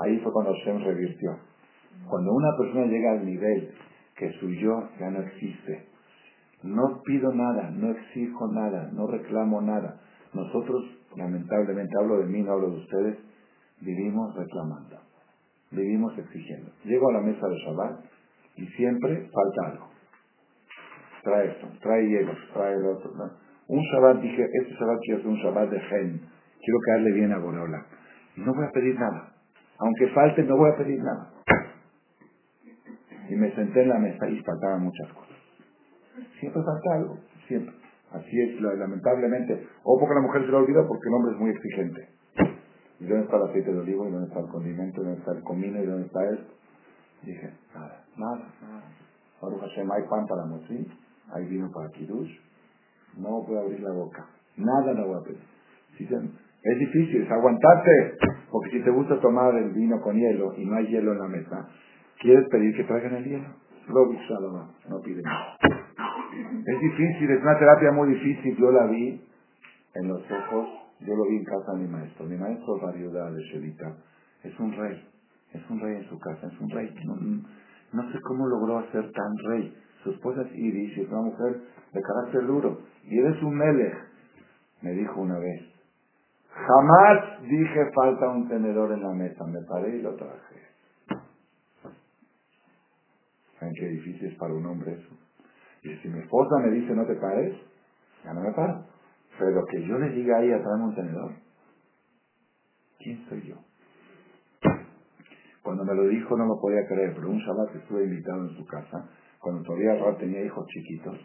[0.00, 1.38] Ahí fue cuando Hashem revirtió.
[2.08, 3.74] Cuando una persona llega al nivel
[4.16, 5.86] que su yo ya no existe,
[6.62, 10.00] no pido nada, no exijo nada, no reclamo nada.
[10.32, 10.84] Nosotros,
[11.16, 13.18] lamentablemente, hablo de mí, no hablo de ustedes,
[13.82, 14.96] vivimos reclamando,
[15.70, 16.70] vivimos exigiendo.
[16.84, 18.04] Llego a la mesa de Shabbat
[18.56, 19.88] y siempre falta algo.
[21.22, 23.12] Trae esto, trae hielos, trae el otro.
[23.68, 26.20] Un Shabbat dije, este Shabbat quiero hacer un Shabbat de gen,
[26.60, 27.86] quiero caerle bien a Boreola.
[28.36, 29.34] Y no voy a pedir nada.
[29.78, 31.30] Aunque falte, no voy a pedir nada.
[33.28, 35.36] Y me senté en la mesa y faltaban muchas cosas.
[36.38, 37.74] Siempre falta algo, siempre.
[38.12, 39.66] Así es, lamentablemente.
[39.84, 42.11] O porque la mujer se lo olvida porque el hombre es muy exigente.
[43.02, 44.06] ¿Y dónde está el aceite de olivo?
[44.06, 45.00] ¿Y dónde está el condimento?
[45.00, 45.82] ¿Y dónde está el comino?
[45.82, 46.54] ¿Y dónde está esto?
[47.22, 48.82] Dije, nada, nada, nada.
[49.40, 50.86] Baruch Hashem, hay pan para Mosí,
[51.34, 52.30] hay vino para Kiddush.
[53.18, 54.24] No a abrir la boca.
[54.56, 56.30] Nada no voy a pedir.
[56.62, 58.18] es difícil, es aguantarte.
[58.52, 61.26] Porque si te gusta tomar el vino con hielo y no hay hielo en la
[61.26, 61.68] mesa,
[62.20, 63.48] ¿quieres pedir que traigan el hielo?
[64.88, 65.22] no pide.
[66.66, 68.56] Es difícil, es una terapia muy difícil.
[68.56, 69.20] Yo la vi
[69.94, 72.26] en los ojos yo lo vi en casa de mi maestro.
[72.26, 73.96] Mi maestro viuda de Shelita
[74.44, 75.08] es un rey.
[75.52, 76.94] Es un rey en su casa, es un rey.
[77.04, 77.16] No,
[77.92, 79.76] no sé cómo logró hacer tan rey.
[80.02, 81.60] Su esposa es Iris y es una mujer
[81.92, 82.78] de carácter duro.
[83.04, 83.94] Y él es un melech.
[84.80, 85.62] Me dijo una vez.
[86.50, 89.44] Jamás dije falta un tenedor en la mesa.
[89.46, 90.62] Me paré y lo traje.
[93.58, 95.16] ¿Saben qué difícil es para un hombre eso?
[95.82, 97.56] Y si mi esposa me dice no te pares,
[98.24, 98.84] ya no me paro.
[99.38, 101.32] Pero que yo le diga ahí a traerme un tenedor,
[102.98, 103.56] ¿quién soy yo?
[105.62, 108.66] Cuando me lo dijo no lo podía creer, pero un Shabbat estuve invitado en su
[108.66, 109.08] casa,
[109.40, 111.16] cuando todavía Rab tenía hijos chiquitos,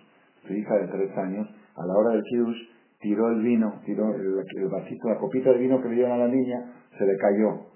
[0.46, 2.58] su hija de tres años, a la hora del kiddush,
[3.00, 6.28] tiró el vino, tiró el, vasito, la copita de vino que le dieron a la
[6.28, 7.68] niña, se le cayó.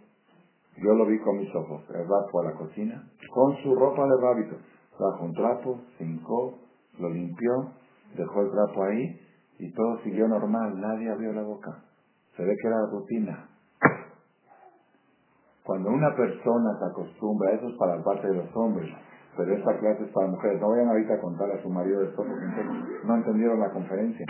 [0.78, 1.84] Yo lo vi con mis ojos.
[1.90, 4.56] El Rab fue a la cocina, con su ropa de rábito.
[4.98, 6.58] Trajo un trapo, cincó,
[7.00, 7.52] lo limpió,
[8.16, 9.21] dejó el trapo ahí
[9.62, 11.70] y todo siguió normal, nadie abrió la boca.
[12.36, 13.48] Se ve que era rutina.
[15.64, 18.92] Cuando una persona se acostumbra, eso es para la parte de los hombres,
[19.38, 20.60] pero esta clase es para mujeres.
[20.60, 24.26] No vayan ahorita a contar a su marido esto porque no entendieron la conferencia.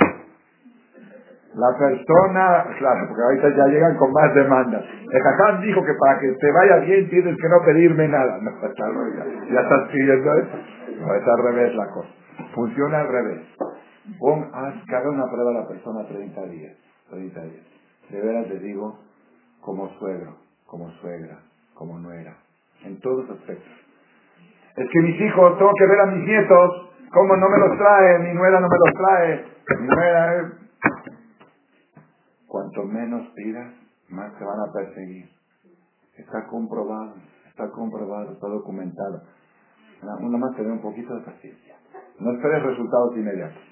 [1.55, 4.84] La persona, claro, porque ahorita ya llegan con más demandas.
[4.84, 8.38] El Jaján dijo que para que te vaya bien tienes que no pedirme nada.
[8.41, 8.67] No, está,
[9.49, 10.57] ya, estás pidiendo eso.
[10.99, 12.09] No, es al revés la cosa.
[12.53, 13.41] Funciona al revés.
[14.20, 16.76] Pon, haz que haga una prueba a la persona 30 días.
[17.10, 17.66] 30 días.
[18.10, 18.99] De veras les digo,
[19.62, 20.36] como suegro,
[20.66, 21.39] como suegra,
[21.76, 22.36] como nuera,
[22.84, 23.72] en todos aspectos.
[24.76, 28.20] Es que mis hijos, tengo que ver a mis nietos, ¿cómo no me los trae?
[28.20, 29.45] Mi nuera no me los trae.
[29.80, 30.52] Mi nuera, eh.
[32.47, 33.74] Cuanto menos pidas,
[34.10, 35.30] más te van a perseguir.
[36.18, 37.16] Está comprobado,
[37.47, 39.22] está comprobado, está documentado.
[40.20, 41.76] Una más tener un poquito de paciencia.
[42.20, 43.70] No esperes resultados inmediatos.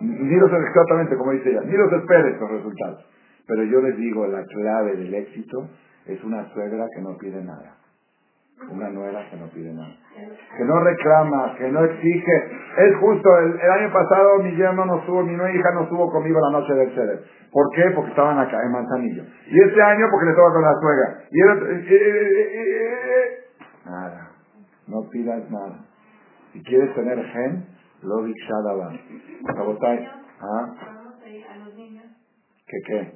[0.00, 3.06] Ni los exactamente como dice ella, ni los esperes los resultados.
[3.46, 5.68] Pero yo les digo, la clave del éxito
[6.06, 7.76] es una suegra que no pide nada.
[8.70, 9.94] Una nuera que no pide nada.
[10.56, 12.50] Que no reclama, que no exige.
[12.78, 16.40] Es justo, el, año pasado mi yerno no estuvo, mi nueva hija no estuvo conmigo
[16.40, 17.22] la noche del ceder.
[17.52, 17.90] ¿Por qué?
[17.94, 19.24] Porque estaban acá, en Manzanillo.
[19.46, 21.18] Y este año porque le toca con la suegra.
[21.30, 21.40] Y
[23.88, 24.30] nada.
[24.88, 25.84] No pidas nada.
[26.52, 27.66] Si quieres tener gen,
[28.02, 29.00] lo Shadaban.
[30.40, 30.74] ¿Ah?
[32.66, 33.12] ¿Qué qué?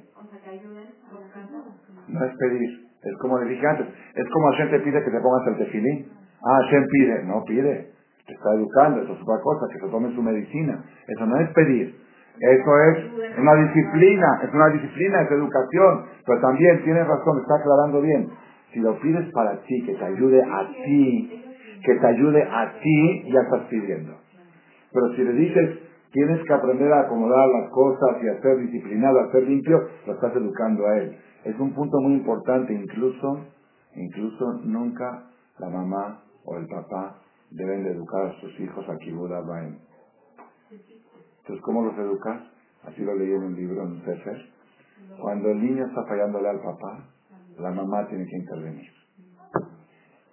[2.07, 2.91] No es pedir.
[3.03, 3.87] Es como le dije antes.
[4.15, 6.11] Es como Hashem te pide que te pongas el tefilín.
[6.43, 7.23] Ah, Hashem pide.
[7.23, 7.91] No pide.
[8.27, 9.01] Te está educando.
[9.01, 9.67] Eso es otra cosa.
[9.73, 10.83] Que se tome su medicina.
[11.07, 11.95] Eso no es pedir.
[12.39, 14.41] Eso es una disciplina.
[14.43, 16.05] Es una disciplina, es educación.
[16.25, 18.29] Pero también, tienes razón, está aclarando bien.
[18.73, 21.43] Si lo pides para ti, que te ayude a ti,
[21.83, 24.20] que te ayude a ti, ya estás pidiendo.
[24.93, 25.79] Pero si le dices,
[26.11, 30.13] tienes que aprender a acomodar las cosas y a ser disciplinado, a ser limpio, lo
[30.13, 31.17] estás educando a él.
[31.45, 33.45] Es un punto muy importante, incluso,
[33.95, 35.27] incluso nunca
[35.59, 37.17] la mamá o el papá
[37.51, 39.77] deben de educar a sus hijos a Kibuda Baem.
[40.71, 42.41] Entonces, ¿cómo los educas?
[42.83, 44.37] Así lo leí en un libro, en un Sefer.
[45.19, 47.05] Cuando el niño está fallándole al papá,
[47.57, 48.89] la mamá tiene que intervenir.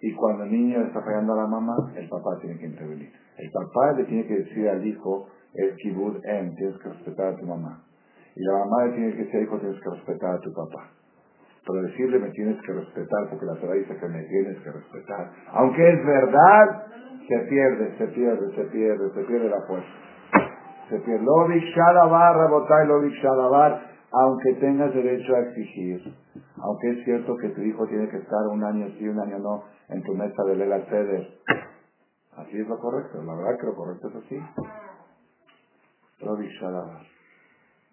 [0.00, 3.12] Y cuando el niño está fallando a la mamá, el papá tiene que intervenir.
[3.39, 7.36] El papá le tiene que decir al hijo, es kibud en, tienes que respetar a
[7.36, 7.84] tu mamá.
[8.34, 10.91] Y la mamá le tiene que decir al hijo, tienes que respetar a tu papá.
[11.66, 15.30] Pero decirle, me tienes que respetar, porque la Torah dice que me tienes que respetar.
[15.53, 16.86] Aunque es verdad,
[17.28, 19.89] se pierde, se pierde, se pierde, se pierde la fuerza.
[20.89, 21.24] Se pierde.
[21.24, 23.82] Lo shalabar, botay, lo shalabar,
[24.12, 26.14] aunque tengas derecho a exigir.
[26.62, 29.64] Aunque es cierto que tu hijo tiene que estar un año sí, un año no,
[29.91, 31.28] en tu mesa de Lela Ceder.
[32.39, 33.22] Así es lo correcto.
[33.22, 34.39] La verdad que lo correcto es así.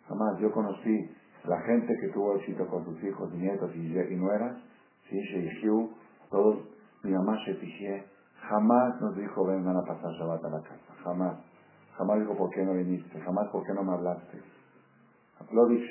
[0.08, 1.10] Jamás yo conocí
[1.46, 4.58] la gente que tuvo éxito con sus hijos, nietos y, y nueras,
[5.10, 5.90] sí, Sheikhiu,
[6.30, 6.58] todos,
[7.04, 8.06] mi mamá Shefijé,
[8.50, 11.38] jamás nos dijo vengan a pasar Shabbat a la casa, jamás.
[11.98, 14.42] Jamás dijo por qué no viniste, jamás por qué no me hablaste.
[15.40, 15.84] Aplodis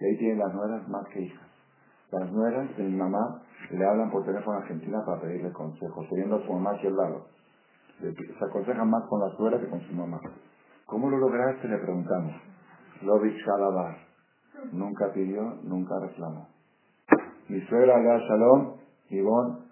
[0.00, 1.46] Y ahí tienen las nueras más que hijas.
[2.10, 6.36] Las nueras de mi mamá le hablan por teléfono a Argentina para pedirle consejos, teniendo
[6.36, 7.35] a su mamá aquí al lado.
[8.00, 10.20] Se aconsejan más con la suegra que con su mamá.
[10.84, 11.66] ¿Cómo lo lograste?
[11.66, 12.34] Le preguntamos.
[13.02, 13.96] Lovic Shalabar.
[14.72, 16.48] Nunca pidió, nunca reclamó.
[17.48, 18.74] Mi suegra le da shalom,
[19.10, 19.66] Ivonne,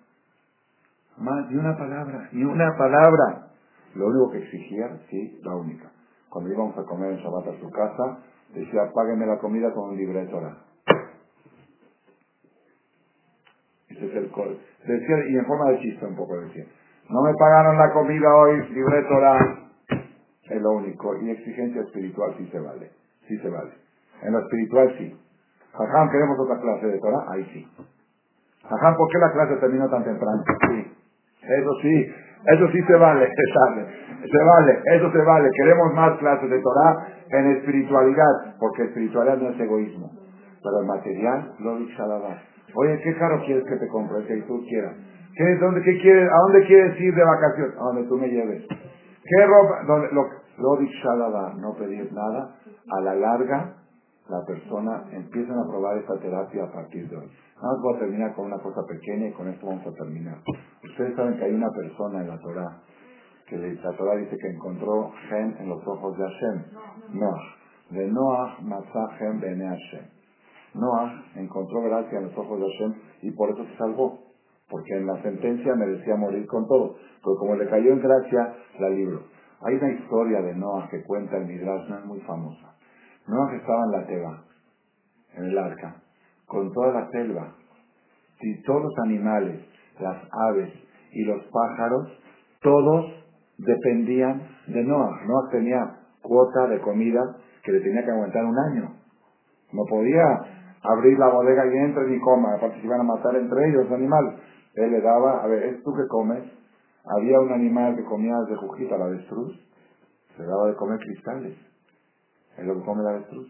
[1.17, 3.51] más ni una palabra, ni una palabra.
[3.95, 5.91] Lo único que exigía, sí, la única.
[6.29, 8.19] Cuando íbamos a comer en Shabbat a su casa,
[8.53, 10.41] decía, págueme la comida con un libreto
[13.89, 16.65] Ese es el Decía, y en forma de chiste un poco decía,
[17.11, 19.15] no me pagaron la comida hoy, libreto
[20.51, 21.17] Es lo único.
[21.17, 22.91] Y exigencia espiritual sí se vale.
[23.29, 23.73] Sí se vale.
[24.23, 25.17] En lo espiritual sí.
[25.73, 27.67] Jajam, queremos otra clase de Torah, ahí sí.
[28.69, 30.43] Jajam, ¿por qué la clase terminó tan temprano?
[30.71, 30.93] Sí.
[31.43, 32.13] Eso sí,
[32.47, 33.27] eso sí se vale,
[34.23, 35.51] se se vale, eso se vale.
[35.57, 40.11] Queremos más clases de Torah en espiritualidad, porque espiritualidad no es egoísmo.
[40.63, 42.41] Pero el material, lo la
[42.75, 44.25] Oye, ¿qué carro quieres que te compre?
[44.27, 44.95] Que tú quieras.
[45.37, 47.75] ¿Qué, dónde, qué quieres, ¿A dónde quieres ir de vacaciones?
[47.77, 48.67] A donde tú me lleves.
[48.69, 49.83] ¿Qué ropa?
[49.87, 50.23] Donde, lo,
[50.59, 50.79] lo
[51.57, 52.57] no pedir nada.
[52.91, 53.77] A la larga,
[54.29, 57.31] la persona empiezan a probar esta terapia a partir de hoy.
[57.61, 60.39] Vamos voy a terminar con una cosa pequeña y con esto vamos a terminar.
[60.83, 62.83] Ustedes saben que hay una persona en la Torah
[63.47, 67.19] que la Torah dice que encontró gen en los ojos de Hashem.
[67.19, 67.43] Noah.
[67.91, 68.57] De Noah
[69.19, 70.07] Gen bene Hashem.
[70.75, 74.24] Noah encontró gracia en los ojos de Hashem y por eso se salvó.
[74.75, 76.97] Porque en la sentencia merecía morir con todo.
[77.23, 79.21] Pero como le cayó en gracia, la libró.
[79.63, 82.75] Hay una historia de Noah que cuenta el Midrash, no es muy famosa
[83.29, 84.43] Noah estaba en la teba,
[85.37, 86.03] en el arca,
[86.47, 87.55] con toda la selva.
[88.41, 89.65] Y todos los animales,
[90.01, 90.17] las
[90.51, 90.73] aves
[91.13, 92.09] y los pájaros,
[92.61, 93.15] todos
[93.59, 95.21] dependían de Noah.
[95.25, 97.21] Noah tenía cuota de comida
[97.63, 98.97] que le tenía que aguantar un año.
[99.73, 100.25] No podía
[100.83, 103.93] abrir la bodega y entre ni coma, aparte se iban a matar entre ellos los
[103.93, 104.35] animales.
[104.75, 106.45] Él le daba, a ver, ¿es tú que comes?
[107.05, 109.55] Había un animal que comía de jujita, la avestruz,
[110.37, 111.57] se daba de comer cristales
[112.59, 113.49] es lo que come la avestruz.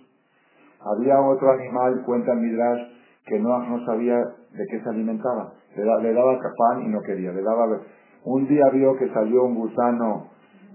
[0.80, 2.80] Había otro animal, cuenta el Midrash,
[3.26, 5.54] que no, no sabía de qué se alimentaba.
[5.76, 7.32] Le, daba pan y no quería.
[7.32, 7.80] Le daba,
[8.24, 10.28] un día vio que salió un gusano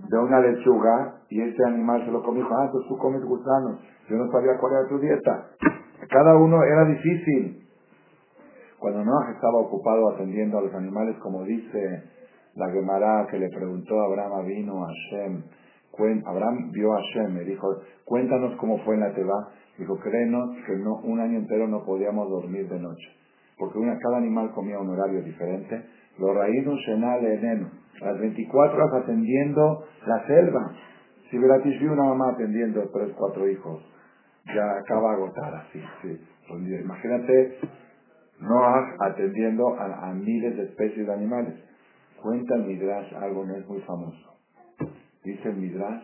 [0.09, 2.45] de una lechuga y ese animal se lo comió.
[2.45, 3.79] Ah, entonces tú comes gusanos.
[4.09, 5.47] Yo no sabía cuál era tu dieta.
[6.09, 7.68] Cada uno era difícil.
[8.79, 12.03] Cuando Noah estaba ocupado atendiendo a los animales, como dice
[12.55, 15.43] la Gemara que le preguntó a Abraham vino a Hashem,
[16.25, 17.67] Abraham vio a Hashem y dijo,
[18.05, 19.49] cuéntanos cómo fue en la Teba.
[19.77, 23.07] Dijo, créenos que no, un año entero no podíamos dormir de noche.
[23.57, 25.85] Porque una, cada animal comía un horario diferente.
[26.17, 27.69] Los raídos shenal eneno.
[28.01, 30.71] Las 24 horas atendiendo la selva.
[31.29, 33.83] Si Beratish vio una mamá atendiendo tres, cuatro hijos,
[34.47, 36.17] ya acaba agotada, sí, sí.
[36.49, 37.59] Imagínate
[38.41, 41.55] Noah atendiendo a, miles de especies de animales.
[42.21, 44.35] Cuenta el Midrash algo no es muy famoso
[45.23, 46.03] Dice el Midrash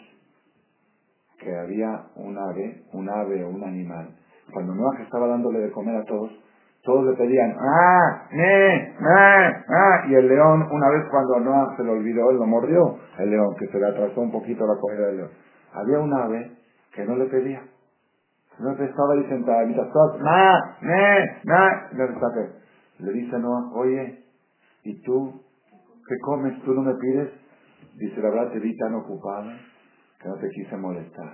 [1.40, 4.16] que había un ave, un ave o un animal.
[4.52, 6.32] Cuando Noah estaba dándole de comer a todos,
[6.84, 8.28] todos le pedían, ¡ah!
[8.32, 8.96] ¡ne!
[9.00, 9.64] ¡ah!
[9.68, 10.06] ¡ah!
[10.08, 13.56] Y el león, una vez cuando Noah se lo olvidó, él lo mordió, el león,
[13.60, 15.30] que se le atrasó un poquito la comida del león.
[15.74, 16.52] Había un ave
[16.94, 17.62] que no le pedía.
[18.60, 20.78] No estaba ahí sentada, y todos, ¡ma!
[20.82, 21.42] ¡ne!
[21.44, 21.90] ¡na!
[23.00, 24.24] Le dice Noah, oye,
[24.84, 25.46] ¿y tú
[26.08, 26.62] ¿Qué comes?
[26.64, 27.30] ¿Tú no me pides?
[27.96, 29.58] Dice, la verdad te vi tan ocupada
[30.22, 31.34] que no te quise molestar.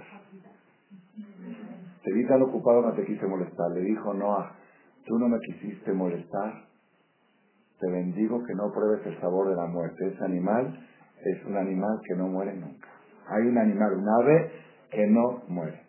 [2.03, 3.71] Te vi tan ocupado no te quise molestar.
[3.71, 4.55] Le dijo Noah,
[5.05, 6.53] tú no me quisiste molestar.
[7.79, 10.07] Te bendigo que no pruebes el sabor de la muerte.
[10.07, 10.87] Ese animal
[11.25, 12.87] es un animal que no muere nunca.
[13.27, 14.51] Hay un animal, un ave,
[14.89, 15.81] que no muere.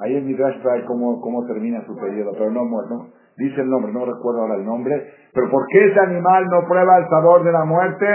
[0.00, 3.06] Ahí en Midrash trae cómo, cómo termina su periodo, pero no muere, ¿no?
[3.36, 6.98] Dice el nombre, no recuerdo ahora el nombre, pero ¿por qué ese animal no prueba
[6.98, 8.06] el sabor de la muerte?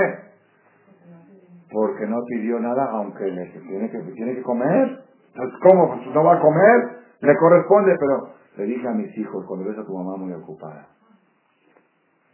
[1.71, 4.99] Porque no pidió nada, aunque le tiene que, tiene que comer.
[5.33, 5.95] Entonces, ¿cómo?
[5.95, 9.77] Pues no va a comer, le corresponde, pero le dije a mis hijos, cuando ves
[9.77, 10.87] a tu mamá muy ocupada,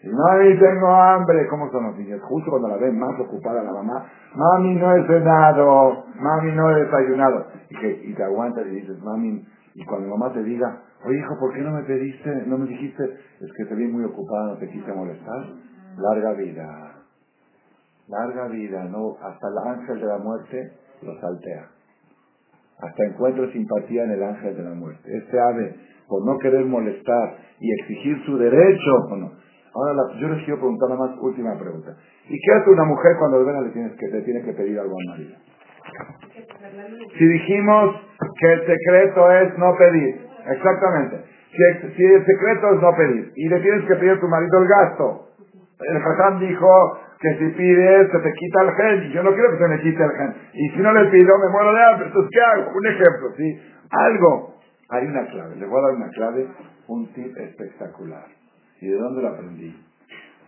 [0.03, 1.47] y mami, tengo hambre.
[1.47, 2.21] ¿Cómo son los niños?
[2.23, 6.83] Justo cuando la ven más ocupada la mamá, mami, no he cenado, mami, no he
[6.83, 7.47] desayunado.
[7.69, 9.43] Y, que, y te aguantas y dices, mami,
[9.73, 13.03] y cuando mamá te diga, oye hijo, ¿por qué no me pediste, no me dijiste?
[13.41, 15.45] Es que te vi muy ocupada, no te quise molestar.
[15.97, 16.95] Larga vida.
[18.07, 20.71] Larga vida, no, hasta el ángel de la muerte
[21.01, 21.69] lo saltea.
[22.79, 25.17] Hasta encuentro simpatía en el ángel de la muerte.
[25.17, 25.75] Este ave,
[26.07, 29.31] por no querer molestar y exigir su derecho, bueno,
[29.77, 31.93] Ahora yo les quiero preguntar nada más, última pregunta.
[32.25, 34.95] ¿Y qué hace una mujer cuando veras le tienes que, le tiene que pedir algo
[34.97, 35.37] al marido?
[37.15, 37.95] Si dijimos
[38.39, 41.25] que el secreto es no pedir, exactamente.
[41.95, 44.67] Si, el secreto es no pedir y le tienes que pedir a tu marido el
[44.67, 45.27] gasto,
[45.79, 49.57] el Hassan dijo que si pides se te quita el gen yo no quiero que
[49.57, 50.33] se me quite el gen.
[50.53, 52.71] Y si no le pido me muero de hambre, entonces ¿qué hago?
[52.75, 53.61] Un ejemplo, ¿sí?
[53.91, 54.55] Algo.
[54.89, 56.47] Hay una clave, le voy a dar una clave,
[56.87, 58.36] un tip espectacular.
[58.81, 59.75] ¿Y de dónde lo aprendí?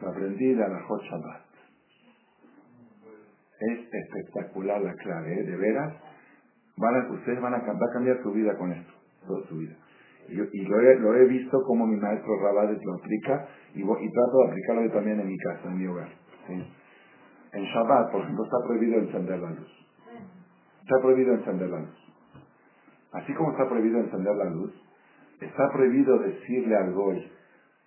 [0.02, 1.42] Lo aprendí de la Shabbat.
[3.60, 5.44] Es espectacular la clave, ¿eh?
[5.44, 5.94] de veras.
[6.78, 8.94] Van a, ustedes van a, va a cambiar su vida con esto,
[9.28, 9.76] toda su vida.
[10.30, 14.84] Y, lo, he, visto como mi maestro Rabades lo aplica y, y, trato de aplicarlo
[14.86, 16.10] yo también en mi casa, en mi hogar.
[16.48, 16.54] ¿sí?
[17.52, 19.88] En Shabbat, por ejemplo, está prohibido encender la luz.
[20.84, 22.14] Está prohibido encender la luz.
[23.12, 24.72] Así como está prohibido encender la luz,
[25.42, 27.32] está prohibido decirle al goy,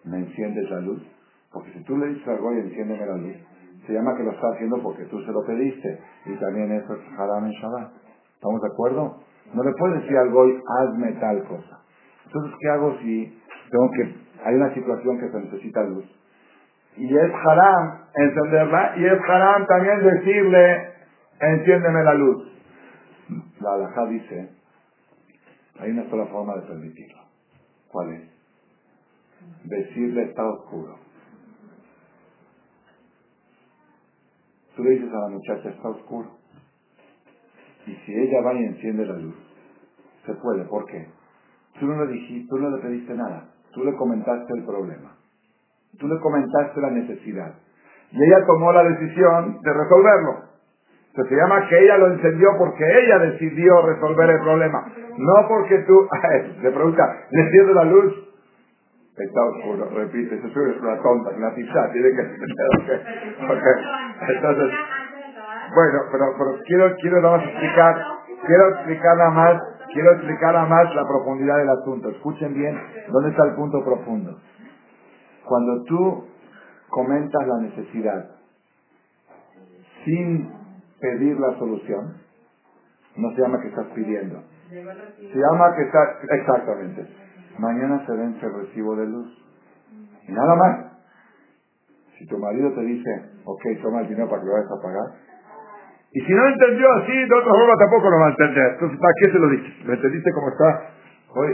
[0.05, 1.03] ¿me enciendes la luz?
[1.53, 3.37] Porque si tú le dices algo y enciéndeme la luz,
[3.87, 5.99] se llama que lo está haciendo porque tú se lo pediste.
[6.27, 7.93] Y también eso es haram en Shabbat.
[8.35, 9.21] ¿Estamos de acuerdo?
[9.55, 11.81] No le puedes decir al goy, hazme tal cosa.
[12.27, 16.05] Entonces, ¿qué hago si tengo que, hay una situación que se necesita luz?
[16.97, 20.89] Y es haram encenderla, y es haram también decirle,
[21.41, 22.53] enciéndeme la luz.
[23.61, 24.51] La halajá dice,
[25.79, 27.23] hay una sola forma de permitirlo.
[27.91, 28.32] ¿Cuál es?
[29.65, 30.99] Decirle está oscuro.
[34.77, 36.31] Tú le dices a la muchacha está oscuro.
[37.87, 39.35] Y si ella va y enciende la luz,
[40.25, 40.65] se puede.
[40.65, 41.09] ¿Por qué?
[41.79, 43.49] Tú no le dijiste, tú no le pediste nada.
[43.73, 45.17] Tú le comentaste el problema.
[45.99, 47.55] Tú le comentaste la necesidad.
[48.13, 50.45] Y ella tomó la decisión de resolverlo.
[51.15, 54.93] se llama que ella lo encendió porque ella decidió resolver el problema.
[55.17, 56.09] No porque tú,
[56.63, 58.32] le pregunta, ¿le enciende la luz?
[59.17, 62.33] Está oscuro, repite, eso es una tonta, una pizza, tiene que ser.
[64.29, 64.71] Entonces,
[65.75, 68.03] bueno, pero, pero quiero, quiero nada más explicar,
[68.47, 72.09] quiero explicar nada más, quiero explicar nada más la profundidad del asunto.
[72.09, 74.41] Escuchen bien dónde está el punto profundo.
[75.45, 76.25] Cuando tú
[76.89, 78.31] comentas la necesidad
[80.05, 80.51] sin
[81.01, 82.17] pedir la solución,
[83.17, 84.43] no se llama que estás pidiendo.
[84.73, 87.23] Se llama que estás, exactamente
[87.59, 89.29] mañana se vence el recibo de luz.
[90.29, 90.93] Y nada más.
[92.19, 93.11] Si tu marido te dice,
[93.45, 95.09] ok, toma el dinero para que lo vayas a pagar.
[96.13, 98.73] Y si no entendió así, de otra forma tampoco lo va a entender.
[98.75, 99.87] Entonces, ¿para qué se lo dices?
[99.87, 100.91] ¿Me entendiste cómo está?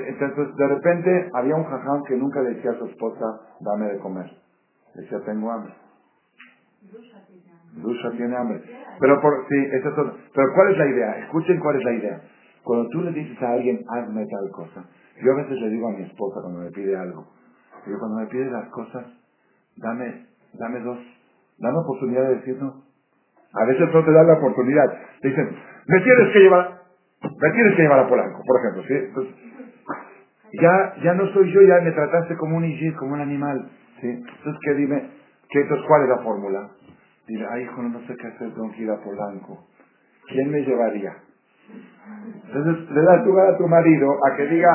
[0.09, 3.25] Entonces, de repente, había un jaján que nunca le decía a su esposa,
[3.61, 4.27] dame de comer.
[4.95, 5.73] Decía, tengo hambre.
[7.77, 8.62] Lucha tiene hambre.
[8.99, 9.95] Pero, por, sí, eso es.
[10.35, 11.19] Pero, ¿cuál es la idea?
[11.21, 12.21] Escuchen cuál es la idea.
[12.69, 14.85] Cuando tú le dices a alguien, hazme tal cosa,
[15.25, 17.25] yo a veces le digo a mi esposa cuando me pide algo,
[17.87, 19.07] digo, cuando me pide las cosas,
[19.79, 20.99] dame, dame dos,
[21.57, 22.85] dame oportunidad de decir no.
[23.55, 24.85] A veces no te dan la oportunidad.
[25.23, 25.49] Te dicen,
[25.87, 26.83] me tienes que llevar,
[27.23, 29.35] me tienes que llevar a Polanco, por ejemplo, ¿sí?
[30.61, 33.66] Ya, ya no soy yo, ya me trataste como un igis, como un animal,
[34.03, 34.09] ¿sí?
[34.11, 35.11] Entonces, ¿qué dime?
[35.49, 36.69] ¿Qué, entonces, ¿cuál es la fórmula?
[37.27, 39.64] Dile, ay, hijo, no sé qué hacer, tengo que ir a Polanco.
[40.29, 41.28] ¿Quién me llevaría?
[42.49, 44.71] Entonces le das lugar a tu marido a que diga,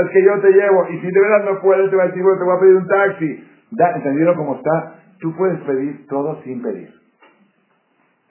[0.00, 2.56] es que yo te llevo, y si de verdad no puedes, te decir, te voy
[2.56, 3.44] a pedir un taxi.
[3.70, 4.94] Da, ¿Entendieron cómo está?
[5.20, 6.88] Tú puedes pedir todo sin pedir.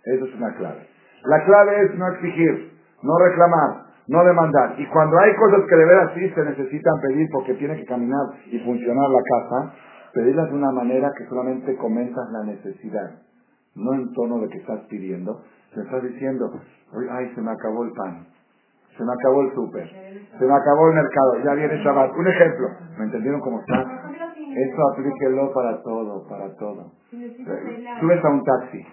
[0.03, 0.87] Eso es una clave.
[1.25, 2.71] La clave es no exigir,
[3.03, 4.75] no reclamar, no demandar.
[4.79, 8.25] Y cuando hay cosas que de veras sí se necesitan pedir porque tiene que caminar
[8.45, 9.73] y funcionar la casa,
[10.13, 13.11] pedirlas de una manera que solamente comentas la necesidad.
[13.75, 15.43] no en tono de que estás pidiendo,
[15.73, 16.51] se estás diciendo,
[17.11, 18.27] ay, se me acabó el pan,
[18.97, 22.15] se me acabó el súper, se me acabó el mercado, ya viene Shabbat.
[22.15, 22.67] Un ejemplo,
[22.97, 23.81] ¿me entendieron cómo está?
[24.55, 26.91] Eso aplíquelo para todo, para todo.
[27.11, 28.85] Subes a un taxi.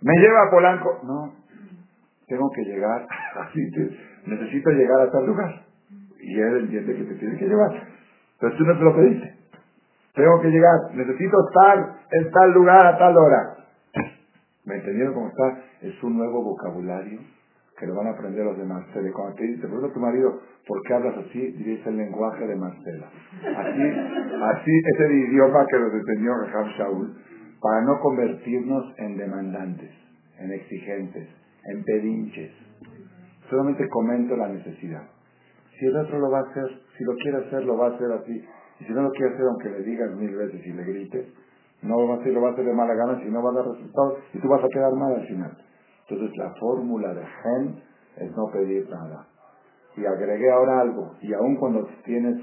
[0.00, 1.00] ¿Me lleva a Polanco?
[1.02, 1.32] No,
[2.26, 3.06] tengo que llegar,
[3.40, 3.60] así
[4.26, 5.62] necesito llegar a tal lugar.
[6.20, 7.70] Y él entiende que te tiene que llevar.
[8.40, 9.34] Pero tú no te lo pediste.
[10.14, 13.56] Tengo que llegar, necesito estar en tal lugar a tal hora.
[14.68, 15.64] ¿Me entendieron cómo está?
[15.80, 17.20] Es un nuevo vocabulario
[17.78, 19.10] que lo van a aprender los de Marcela.
[19.14, 21.52] cuando te dice, pregunta a tu marido, ¿por qué hablas así?
[21.52, 23.06] Dirías el lenguaje de Marcela.
[23.06, 27.16] Así, así es el idioma que nos enseñó Rahab Shaul,
[27.62, 29.90] para no convertirnos en demandantes,
[30.38, 31.28] en exigentes,
[31.64, 32.52] en pedinches.
[33.48, 35.08] Solamente comento la necesidad.
[35.78, 38.12] Si el otro lo va a hacer, si lo quiere hacer, lo va a hacer
[38.12, 38.44] así.
[38.80, 41.26] Y si no lo quiere hacer, aunque le digas mil veces y le grites,
[41.82, 43.54] no va a hacer, lo va a hacer de mala gana, si no va a
[43.54, 45.56] dar resultados y tú vas a quedar mal al final.
[46.08, 47.82] Entonces la fórmula de gen
[48.16, 49.26] es no pedir nada.
[49.96, 52.38] Y agregué ahora algo, y aun cuando tienes,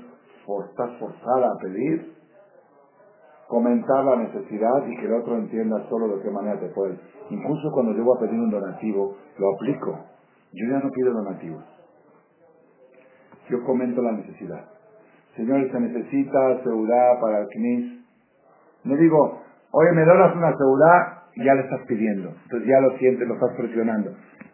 [0.69, 2.13] estás forzada a pedir,
[3.47, 6.99] comentar la necesidad y que el otro entienda solo de qué manera te puede.
[7.29, 9.99] Incluso cuando yo voy a pedir un donativo, lo aplico.
[10.53, 11.63] Yo ya no pido donativos.
[13.49, 14.65] Yo comento la necesidad.
[15.35, 17.94] Señor, se necesita seguridad para el CNIS.
[18.85, 22.29] Me digo, oye, me das una seguridad ya le estás pidiendo.
[22.43, 24.11] Entonces ya lo sientes, lo estás presionando.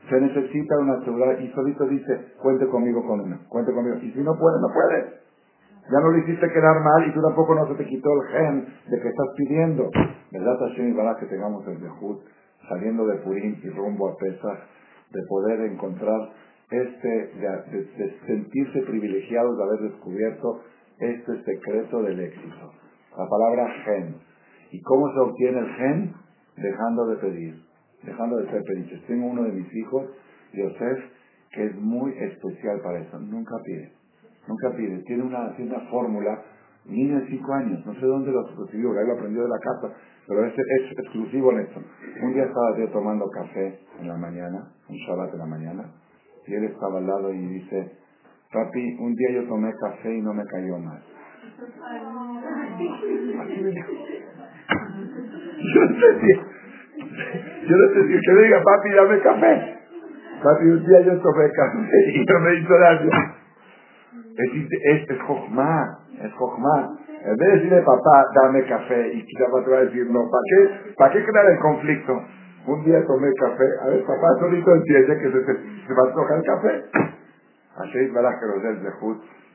[0.10, 3.98] Se necesita una seguridad y solito dice, cuente conmigo con una, cuente conmigo.
[3.98, 5.22] Y si no puede, no puede.
[5.92, 8.66] Ya no le hiciste quedar mal y tú tampoco no se te quitó el gen
[8.88, 9.90] de que estás pidiendo.
[10.32, 12.20] ¿Verdad, Hashem y Barak, que tengamos el Yehud
[12.70, 14.60] saliendo de Purim y rumbo a Pesach,
[15.12, 16.30] de poder encontrar
[16.70, 20.62] este, de, de sentirse privilegiados de haber descubierto
[21.00, 22.81] este secreto del éxito.
[23.18, 24.16] La palabra gen.
[24.72, 26.22] ¿Y cómo se obtiene el gen?
[26.58, 27.62] dejando de pedir,
[28.04, 29.06] dejando de ser pediches.
[29.08, 30.10] Tengo uno de mis hijos,
[30.54, 31.00] Yosef,
[31.52, 33.20] que es muy especial para eso.
[33.20, 33.92] Nunca pide,
[34.48, 35.00] nunca pide.
[35.04, 36.42] Tiene una, tiene fórmula,
[36.86, 39.96] niño de 5 años, no sé dónde lo consiguió, él lo aprendió de la casa,
[40.28, 41.82] pero es, es exclusivo en esto.
[42.24, 45.92] Un día estaba yo tomando café en la mañana, un Shabbat en la mañana,
[46.48, 47.98] y él estaba al lado y dice,
[48.52, 51.02] papi, un día yo tomé café y no me cayó más.
[55.74, 56.34] Yo no sé si,
[57.68, 59.78] yo no si que le diga, papi, dame café.
[60.44, 61.78] Papi, un día yo tomé café
[62.14, 63.10] y no me hizo daño.
[64.38, 64.50] Es,
[64.82, 65.98] es, es jojma.
[67.24, 70.22] En vez de decirle, papá, dame café, y quizá papá te va a decir, no,
[70.30, 72.20] ¿para qué, ¿para qué crear el conflicto?
[72.66, 76.38] Un día tomé café, a ver, papá solito entiende que se, se, va a tocar
[76.38, 76.86] el café.
[77.78, 78.40] Así es, ¿verdad?
[78.40, 78.84] Que los del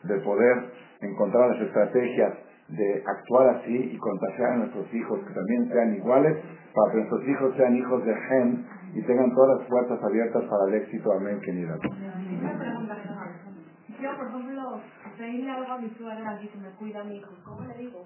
[0.04, 0.56] de poder
[1.00, 2.32] encontrar las estrategias
[2.68, 6.36] de actuar así y contagiar a nuestros hijos que también sean iguales,
[6.74, 10.64] para que nuestros hijos sean hijos de gen y tengan todas las puertas abiertas para
[10.68, 11.12] el éxito.
[11.12, 11.76] Amén, querida.
[14.00, 14.80] Yo, por ejemplo,
[15.16, 18.04] pedirle algo a mi suegra que me cuida a mi hijo, ¿cómo le digo?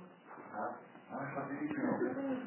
[1.34, 1.98] Facilísimo.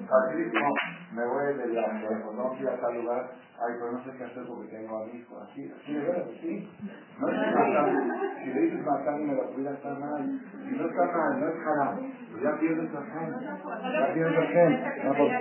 [0.07, 0.69] Facilísimo.
[1.13, 3.29] Me voy de viaje, no fui a tal lugar.
[3.61, 5.39] Ay, pero no sé qué hacer porque tengo a mi hijo.
[5.39, 6.69] Así, así de veras, sí.
[7.19, 7.89] No es matar.
[8.43, 10.39] Si le dices matar y me lo cuida, está mal.
[10.51, 11.99] Si no está mal, no es haram.
[12.31, 13.29] Pues ya pierdes el gen.
[13.43, 14.83] Ya pierdes el gen.
[15.05, 15.31] No, pues,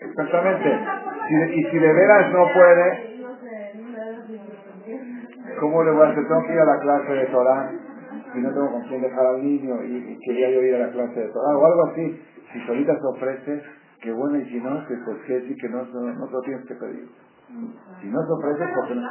[0.00, 0.78] exactamente.
[1.28, 3.20] Si, y si de veras no puede,
[5.60, 6.26] ¿cómo le voy a hacer?
[6.26, 7.70] Tengo que ir a la clase de Torah
[8.34, 10.90] y no tengo con quién dejar al niño y, y quería yo ir a la
[10.90, 12.20] clase de Torah o algo así.
[12.52, 13.62] Si solita se ofrece,
[14.02, 16.40] qué bueno, y si no, que pues que sí que no, no, no te lo
[16.42, 17.08] tienes que pedir.
[18.00, 19.08] Si no te ofrece, porque no,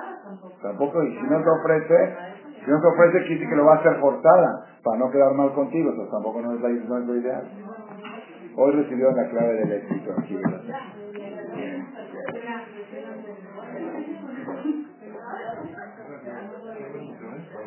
[0.62, 2.16] tampoco, y si no te ofrece,
[2.64, 5.54] si no te ofrece, quiere que lo va a hacer forzada, para no quedar mal
[5.54, 7.50] contigo, eso tampoco no es, la, no es lo ideal.
[8.56, 10.64] Hoy recibió la clave del éxito aquí, ¿verdad?